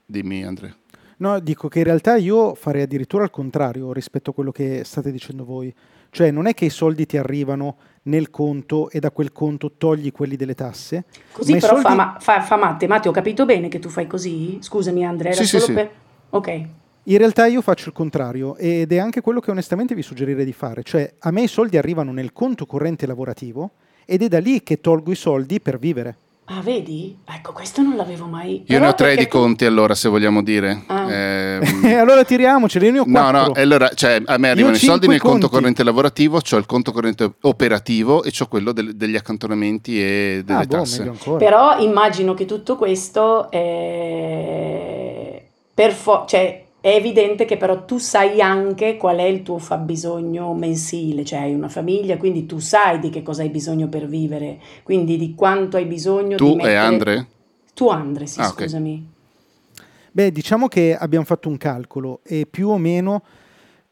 Dimmi 0.05 0.45
Andrea. 0.45 0.75
No, 1.19 1.39
dico 1.39 1.69
che 1.69 1.79
in 1.79 1.85
realtà 1.85 2.17
io 2.17 2.57
farei 2.57 2.83
addirittura 2.83 3.23
il 3.23 3.31
contrario 3.31 3.93
rispetto 3.93 4.31
a 4.31 4.35
quello 4.35 4.51
che 4.51 4.83
state 4.85 5.13
dicendo 5.13 5.45
voi. 5.45 5.73
Cioè 6.11 6.31
non 6.31 6.47
è 6.47 6.55
che 6.55 6.67
i 6.67 6.71
soldi 6.71 7.07
ti 7.07 7.17
arrivano 7.17 7.77
nel 8.03 8.31
conto 8.31 8.91
e 8.91 8.99
da 8.99 9.11
quel 9.11 9.33
conto 9.33 9.73
togli 9.77 10.13
quelli 10.13 10.37
delle 10.37 10.55
tasse. 10.55 11.05
Così 11.33 11.53
però 11.55 11.69
soldi... 11.69 11.83
fa, 11.83 11.95
ma, 11.95 12.17
fa, 12.19 12.41
fa 12.41 12.57
Matte, 12.57 12.87
Matte, 12.87 13.09
ho 13.09 13.13
capito 13.13 13.45
bene 13.45 13.69
che 13.69 13.79
tu 13.79 13.89
fai 13.89 14.07
così? 14.07 14.59
Scusami 14.61 15.05
Andrea, 15.05 15.33
era 15.33 15.41
sì, 15.41 15.47
solo 15.47 15.65
sì, 15.65 15.73
per... 15.73 15.87
Sì. 15.87 16.09
Ok. 16.31 16.63
In 17.05 17.19
realtà 17.19 17.47
io 17.47 17.63
faccio 17.63 17.89
il 17.89 17.95
contrario 17.95 18.57
ed 18.57 18.93
è 18.93 18.99
anche 18.99 19.21
quello 19.21 19.41
che 19.41 19.51
onestamente 19.51 19.95
vi 19.95 20.03
suggerirei 20.03 20.45
di 20.45 20.53
fare, 20.53 20.83
cioè 20.83 21.15
a 21.19 21.31
me 21.31 21.43
i 21.43 21.49
soldi 21.49 21.77
arrivano 21.77 22.13
nel 22.13 22.33
conto 22.33 22.67
corrente 22.67 23.07
lavorativo 23.07 23.71
ed 24.05 24.23
è 24.23 24.29
da 24.29 24.39
lì 24.39 24.63
che 24.63 24.81
tolgo 24.81 25.11
i 25.11 25.17
soldi 25.17 25.61
per 25.61 25.79
vivere. 25.79 26.17
Ah, 26.53 26.63
vedi? 26.63 27.17
Ecco, 27.25 27.53
questo 27.53 27.81
non 27.81 27.95
l'avevo 27.95 28.27
mai... 28.27 28.57
Io 28.57 28.65
Però 28.67 28.81
ne 28.81 28.89
ho 28.89 28.95
tre 28.95 29.15
di 29.15 29.29
tu... 29.29 29.39
conti 29.39 29.65
allora, 29.67 29.95
se 29.95 30.09
vogliamo 30.09 30.43
dire. 30.43 30.83
Ah. 30.87 31.09
Eh, 31.09 31.61
allora 31.95 32.25
tiriamoceli, 32.25 32.87
io 32.87 32.93
ne 32.93 32.99
ho 32.99 33.05
quattro. 33.05 33.39
No, 33.39 33.47
no, 33.47 33.53
allora, 33.55 33.89
cioè, 33.95 34.21
a 34.25 34.37
me 34.37 34.51
arrivano 34.51 34.75
i 34.75 34.79
soldi 34.81 35.07
nel 35.07 35.21
conti. 35.21 35.43
conto 35.43 35.55
corrente 35.55 35.85
lavorativo, 35.85 36.39
ho 36.39 36.57
il 36.57 36.67
conto 36.67 36.91
corrente 36.91 37.35
operativo 37.43 38.25
e 38.25 38.33
ho 38.37 38.49
quello 38.49 38.73
del, 38.73 38.97
degli 38.97 39.15
accantonamenti 39.15 40.03
e 40.03 40.43
delle 40.45 40.59
ah, 40.59 40.65
boh, 40.65 40.77
tasse. 40.77 41.13
Però 41.39 41.79
immagino 41.79 42.35
che 42.35 42.47
tutto 42.47 42.75
questo... 42.75 43.49
È... 43.49 45.45
Per 45.73 45.93
fo- 45.93 46.25
cioè, 46.27 46.65
è 46.81 46.89
evidente 46.89 47.45
che 47.45 47.57
però 47.57 47.85
tu 47.85 47.99
sai 47.99 48.41
anche 48.41 48.97
qual 48.97 49.19
è 49.19 49.25
il 49.25 49.43
tuo 49.43 49.59
fabbisogno 49.59 50.55
mensile, 50.55 51.25
cioè 51.25 51.41
hai 51.41 51.55
una 51.55 51.69
famiglia, 51.69 52.17
quindi 52.17 52.47
tu 52.47 52.59
sai 52.59 52.99
di 52.99 53.11
che 53.11 53.23
cosa 53.23 53.43
hai 53.43 53.51
bisogno 53.51 53.89
per 53.89 54.07
vivere, 54.07 54.59
quindi 54.83 55.19
di 55.19 55.35
quanto 55.35 55.77
hai 55.77 55.85
bisogno 55.85 56.37
tu 56.37 56.51
di 56.51 56.55
mettere... 56.57 56.73
e 56.73 56.77
Andre? 56.77 57.27
Tu 57.75 57.89
Andre, 57.89 58.27
sì, 58.27 58.41
ah, 58.41 58.45
scusami. 58.45 58.93
Okay. 58.93 59.85
Beh, 60.13 60.33
diciamo 60.33 60.69
che 60.69 60.97
abbiamo 60.97 61.25
fatto 61.25 61.49
un 61.49 61.57
calcolo 61.57 62.21
e 62.25 62.47
più 62.51 62.69
o 62.69 62.79
meno 62.79 63.23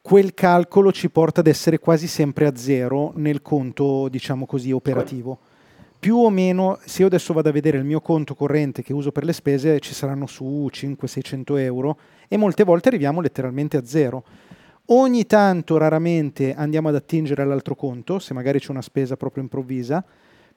quel 0.00 0.32
calcolo 0.32 0.90
ci 0.90 1.10
porta 1.10 1.40
ad 1.40 1.46
essere 1.46 1.78
quasi 1.78 2.06
sempre 2.06 2.46
a 2.46 2.56
zero 2.56 3.12
nel 3.16 3.42
conto, 3.42 4.08
diciamo 4.08 4.46
così, 4.46 4.72
operativo 4.72 5.38
più 5.98 6.16
o 6.16 6.30
meno, 6.30 6.78
se 6.84 7.00
io 7.02 7.08
adesso 7.08 7.32
vado 7.32 7.48
a 7.48 7.52
vedere 7.52 7.76
il 7.76 7.84
mio 7.84 8.00
conto 8.00 8.34
corrente 8.34 8.82
che 8.82 8.92
uso 8.92 9.10
per 9.10 9.24
le 9.24 9.32
spese, 9.32 9.80
ci 9.80 9.94
saranno 9.94 10.26
su 10.26 10.68
500-600 10.70 11.58
euro 11.58 11.98
e 12.28 12.36
molte 12.36 12.64
volte 12.64 12.88
arriviamo 12.88 13.20
letteralmente 13.20 13.76
a 13.76 13.84
zero. 13.84 14.24
Ogni 14.86 15.26
tanto, 15.26 15.76
raramente, 15.76 16.54
andiamo 16.54 16.88
ad 16.88 16.94
attingere 16.94 17.42
all'altro 17.42 17.74
conto, 17.74 18.18
se 18.18 18.32
magari 18.32 18.58
c'è 18.58 18.70
una 18.70 18.80
spesa 18.80 19.16
proprio 19.16 19.42
improvvisa, 19.42 20.04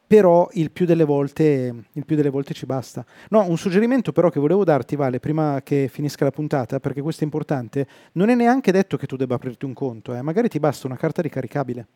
però 0.06 0.48
il 0.54 0.72
più 0.72 0.86
delle 0.86 1.06
volte, 1.06 1.74
il 1.92 2.06
più 2.06 2.16
delle 2.16 2.30
volte 2.30 2.54
ci 2.54 2.66
basta. 2.66 3.06
No, 3.30 3.46
un 3.48 3.58
suggerimento 3.58 4.12
però 4.12 4.30
che 4.30 4.40
volevo 4.40 4.64
darti, 4.64 4.96
Vale, 4.96 5.20
prima 5.20 5.62
che 5.64 5.90
finisca 5.90 6.24
la 6.24 6.32
puntata, 6.32 6.80
perché 6.80 7.02
questo 7.02 7.22
è 7.22 7.24
importante, 7.24 7.88
non 8.14 8.30
è 8.30 8.36
neanche 8.36 8.72
detto 8.72 8.96
che 8.96 9.08
tu 9.08 9.16
debba 9.16 9.36
aprirti 9.36 9.66
un 9.66 9.74
conto, 9.74 10.14
eh. 10.14 10.22
magari 10.22 10.50
ti 10.50 10.60
basta 10.60 10.88
una 10.88 10.98
carta 10.98 11.22
ricaricabile. 11.22 11.88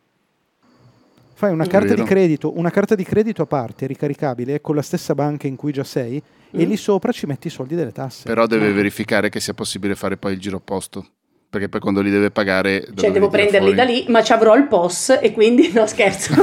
Fai 1.37 1.51
una 1.51 1.67
carta, 1.67 1.93
di 1.93 2.03
credito, 2.03 2.57
una 2.57 2.69
carta 2.69 2.95
di 2.95 3.03
credito 3.03 3.41
a 3.41 3.45
parte, 3.45 3.85
ricaricabile, 3.87 4.61
con 4.61 4.73
la 4.73 4.81
stessa 4.81 5.13
banca 5.13 5.47
in 5.47 5.57
cui 5.57 5.73
già 5.73 5.83
sei, 5.83 6.15
mm. 6.15 6.57
e 6.57 6.63
lì 6.63 6.77
sopra 6.77 7.11
ci 7.11 7.25
metti 7.25 7.47
i 7.47 7.49
soldi 7.49 7.75
delle 7.75 7.91
tasse. 7.91 8.23
Però 8.23 8.47
deve 8.47 8.69
no. 8.69 8.73
verificare 8.73 9.27
che 9.27 9.41
sia 9.41 9.53
possibile 9.53 9.95
fare 9.95 10.15
poi 10.15 10.31
il 10.31 10.39
giro 10.39 10.55
opposto. 10.55 11.05
Perché 11.49 11.67
poi 11.67 11.81
quando 11.81 11.99
li 11.99 12.09
deve 12.09 12.31
pagare... 12.31 12.87
Cioè 12.95 13.11
devo 13.11 13.27
prenderli 13.27 13.73
fuori. 13.73 13.75
da 13.75 13.83
lì, 13.83 14.05
ma 14.07 14.23
ci 14.23 14.31
avrò 14.31 14.55
il 14.55 14.67
POS 14.67 15.19
e 15.21 15.33
quindi 15.33 15.73
no 15.73 15.85
scherzo. 15.85 16.33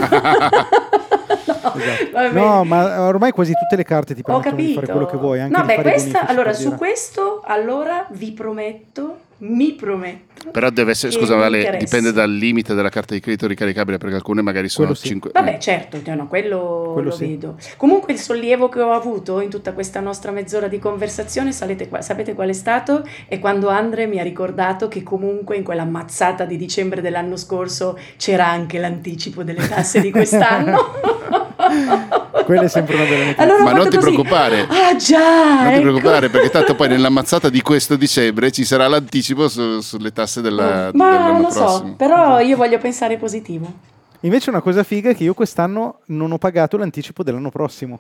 esatto. 1.79 2.33
no, 2.33 2.65
ma 2.65 3.01
ormai 3.07 3.33
quasi 3.33 3.53
tutte 3.53 3.77
le 3.77 3.85
carte 3.85 4.15
ti 4.15 4.23
permettono 4.23 4.57
di 4.57 4.75
fare 4.75 4.87
quello 4.89 5.07
che 5.07 5.17
vuoi. 5.17 5.41
Anche 5.41 5.57
no, 5.57 5.65
beh, 5.65 5.81
questa, 5.81 6.27
allora 6.27 6.53
su 6.53 6.75
questo, 6.75 7.41
allora 7.45 8.07
vi 8.11 8.33
prometto 8.33 9.21
mi 9.43 9.73
prometto. 9.73 10.51
Però 10.51 10.71
deve 10.71 10.93
essere, 10.93 11.13
scusa, 11.13 11.37
Vale, 11.37 11.77
dipende 11.79 12.13
dal 12.13 12.31
limite 12.31 12.75
della 12.75 12.89
carta 12.89 13.15
di 13.15 13.21
credito 13.21 13.47
ricaricabile, 13.47 13.99
perché 13.99 14.15
alcune 14.15 14.43
magari 14.43 14.69
sono 14.69 14.95
sì. 14.95 15.09
5. 15.09 15.31
Vabbè, 15.33 15.59
certo, 15.59 16.01
no, 16.15 16.27
quello, 16.29 16.91
quello 16.93 17.09
lo 17.09 17.15
sì. 17.15 17.27
vedo. 17.27 17.57
Comunque 17.77 18.13
il 18.13 18.19
sollievo 18.19 18.69
che 18.69 18.81
ho 18.81 18.93
avuto 18.93 19.41
in 19.41 19.51
tutta 19.51 19.73
questa 19.73 20.01
nostra 20.01 20.31
mezz'ora 20.31 20.69
di 20.69 20.79
conversazione, 20.79 21.53
sapete, 21.53 21.89
sapete 22.01 22.35
qual 22.35 22.49
è 22.49 22.53
stato? 22.53 23.07
È 23.27 23.39
quando 23.39 23.69
Andre 23.69 24.07
mi 24.07 24.19
ha 24.19 24.23
ricordato 24.23 24.89
che 24.89 25.03
comunque 25.03 25.57
in 25.57 25.65
quella 25.65 25.85
mazzata 25.85 26.45
di 26.45 26.57
dicembre 26.57 27.01
dell'anno 27.01 27.37
scorso 27.37 27.99
c'era 28.17 28.47
anche 28.49 28.79
l'anticipo 28.79 29.43
delle 29.43 29.67
tasse 29.67 30.01
di 30.01 30.11
quest'anno. 30.11 31.41
Quella 32.45 32.63
è 32.63 32.69
sempre 32.69 32.97
una 32.97 33.05
bella 33.05 33.25
notizia. 33.25 33.43
Allora 33.43 33.63
Ma 33.63 33.73
non 33.73 33.89
ti 33.89 33.97
così. 33.97 34.09
preoccupare. 34.09 34.67
Ah 34.69 34.97
già! 34.97 35.55
Non 35.55 35.67
ecco. 35.67 35.77
ti 35.77 35.81
preoccupare 35.81 36.29
perché 36.29 36.51
tanto 36.51 36.75
poi 36.75 36.89
nella 36.89 37.09
mazzata 37.09 37.49
di 37.49 37.63
questo 37.63 37.97
dicembre 37.97 38.51
ci 38.51 38.65
sarà 38.65 38.89
l'anticipo 38.89 39.32
su, 39.49 39.81
sulle 39.81 40.12
tasse 40.12 40.40
della, 40.40 40.90
Ma 40.95 41.11
dell'anno 41.11 41.33
non 41.33 41.40
lo 41.42 41.49
prossimo. 41.49 41.88
so, 41.88 41.95
però 41.97 42.40
io 42.40 42.57
voglio 42.57 42.79
pensare 42.79 43.16
positivo. 43.16 43.90
Invece 44.21 44.51
una 44.51 44.61
cosa 44.61 44.83
figa 44.83 45.11
è 45.11 45.16
che 45.16 45.25
io 45.25 45.35
quest'anno 45.35 46.01
non 46.07 46.31
ho 46.31 46.38
pagato 46.38 46.77
l'anticipo 46.77 47.23
dell'anno 47.23 47.51
prossimo. 47.51 47.99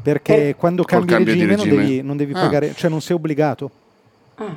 Perché 0.00 0.50
eh, 0.50 0.54
quando 0.54 0.84
cambi 0.84 1.12
regime, 1.12 1.46
regime, 1.46 1.56
non 1.56 1.84
devi, 1.84 2.02
non 2.02 2.16
devi 2.16 2.32
ah. 2.32 2.40
pagare, 2.40 2.74
cioè 2.74 2.88
non 2.88 3.00
sei 3.00 3.16
obbligato. 3.16 3.70
Ah. 4.36 4.54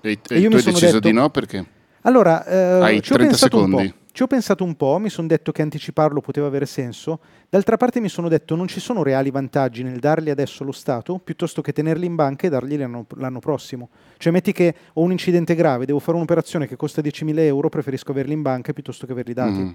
E, 0.00 0.10
e, 0.10 0.18
e 0.28 0.38
io 0.38 0.50
tu 0.50 0.56
hai 0.56 0.62
deciso 0.62 0.86
detto, 0.86 1.00
di 1.00 1.12
no 1.12 1.30
perché? 1.30 1.64
Allora, 2.02 2.44
eh, 2.44 2.82
hai 2.82 3.00
30 3.00 3.36
secondi. 3.36 3.94
Ci 4.14 4.22
ho 4.22 4.28
pensato 4.28 4.62
un 4.62 4.76
po', 4.76 4.96
mi 4.98 5.08
sono 5.10 5.26
detto 5.26 5.50
che 5.50 5.60
anticiparlo 5.60 6.20
poteva 6.20 6.46
avere 6.46 6.66
senso, 6.66 7.18
d'altra 7.48 7.76
parte 7.76 7.98
mi 7.98 8.08
sono 8.08 8.28
detto 8.28 8.54
non 8.54 8.68
ci 8.68 8.78
sono 8.78 9.02
reali 9.02 9.32
vantaggi 9.32 9.82
nel 9.82 9.98
darli 9.98 10.30
adesso 10.30 10.62
allo 10.62 10.70
Stato 10.70 11.18
piuttosto 11.18 11.60
che 11.62 11.72
tenerli 11.72 12.06
in 12.06 12.14
banca 12.14 12.46
e 12.46 12.50
darli 12.50 12.76
l'anno, 12.76 13.06
l'anno 13.16 13.40
prossimo. 13.40 13.88
Cioè 14.16 14.32
metti 14.32 14.52
che 14.52 14.72
ho 14.92 15.02
un 15.02 15.10
incidente 15.10 15.56
grave, 15.56 15.84
devo 15.84 15.98
fare 15.98 16.16
un'operazione 16.16 16.68
che 16.68 16.76
costa 16.76 17.02
10.000 17.02 17.38
euro, 17.40 17.68
preferisco 17.68 18.12
averli 18.12 18.34
in 18.34 18.42
banca 18.42 18.72
piuttosto 18.72 19.04
che 19.04 19.10
averli 19.10 19.32
dati. 19.32 19.58
Mm. 19.58 19.70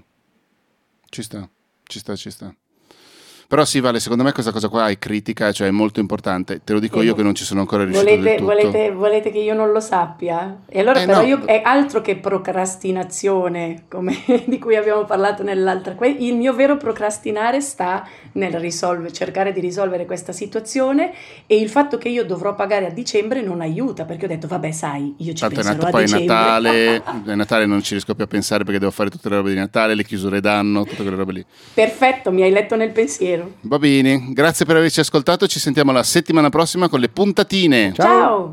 Ci 1.10 1.22
sta, 1.22 1.46
ci 1.82 1.98
sta, 1.98 2.16
ci 2.16 2.30
sta. 2.30 2.54
Però 3.50 3.64
sì, 3.64 3.80
Vale, 3.80 3.98
secondo 3.98 4.22
me 4.22 4.30
questa 4.30 4.52
cosa 4.52 4.68
qua 4.68 4.86
è 4.86 4.96
critica, 4.96 5.50
cioè 5.50 5.66
è 5.66 5.72
molto 5.72 5.98
importante. 5.98 6.60
Te 6.62 6.72
lo 6.72 6.78
dico 6.78 7.02
io 7.02 7.16
che 7.16 7.24
non 7.24 7.34
ci 7.34 7.42
sono 7.42 7.58
ancora 7.58 7.82
riuscito 7.82 8.08
volete, 8.08 8.40
volete, 8.40 8.92
volete, 8.92 9.32
che 9.32 9.38
io 9.38 9.54
non 9.54 9.72
lo 9.72 9.80
sappia? 9.80 10.60
E 10.68 10.78
allora 10.78 11.00
eh 11.00 11.06
però 11.06 11.22
no. 11.22 11.26
io, 11.26 11.44
è 11.46 11.60
altro 11.64 12.00
che 12.00 12.14
procrastinazione, 12.14 13.86
come 13.88 14.16
di 14.46 14.56
cui 14.60 14.76
abbiamo 14.76 15.04
parlato 15.04 15.42
nell'altra. 15.42 15.96
Il 16.00 16.36
mio 16.36 16.54
vero 16.54 16.76
procrastinare 16.76 17.60
sta 17.60 18.06
nel 18.34 18.52
risolvere, 18.52 19.12
cercare 19.12 19.52
di 19.52 19.58
risolvere 19.58 20.06
questa 20.06 20.30
situazione 20.30 21.12
e 21.48 21.56
il 21.56 21.68
fatto 21.68 21.98
che 21.98 22.08
io 22.08 22.24
dovrò 22.24 22.54
pagare 22.54 22.86
a 22.86 22.90
dicembre 22.90 23.42
non 23.42 23.60
aiuta, 23.60 24.04
perché 24.04 24.26
ho 24.26 24.28
detto, 24.28 24.46
vabbè, 24.46 24.70
sai, 24.70 25.16
io 25.18 25.32
ci 25.32 25.40
Tanto 25.40 25.56
penserò 25.56 25.74
nato 25.74 25.86
a 25.86 25.90
poi 25.90 26.04
dicembre. 26.04 26.26
Natale, 26.26 27.02
è 27.26 27.34
Natale 27.34 27.66
non 27.66 27.82
ci 27.82 27.94
riesco 27.94 28.14
più 28.14 28.22
a 28.22 28.28
pensare 28.28 28.62
perché 28.62 28.78
devo 28.78 28.92
fare 28.92 29.10
tutte 29.10 29.28
le 29.28 29.34
robe 29.34 29.50
di 29.50 29.56
Natale, 29.56 29.96
le 29.96 30.04
chiusure 30.04 30.40
d'anno, 30.40 30.84
tutte 30.84 31.02
quelle 31.02 31.16
robe 31.16 31.32
lì. 31.32 31.44
Perfetto, 31.74 32.30
mi 32.30 32.42
hai 32.42 32.52
letto 32.52 32.76
nel 32.76 32.92
pensiero. 32.92 33.39
Va 33.62 33.78
bene, 33.78 34.28
grazie 34.30 34.64
per 34.64 34.76
averci 34.76 35.00
ascoltato, 35.00 35.46
ci 35.46 35.58
sentiamo 35.58 35.92
la 35.92 36.02
settimana 36.02 36.48
prossima 36.48 36.88
con 36.88 37.00
le 37.00 37.08
puntatine. 37.08 37.92
Ciao. 37.94 38.06
Ciao. 38.06 38.52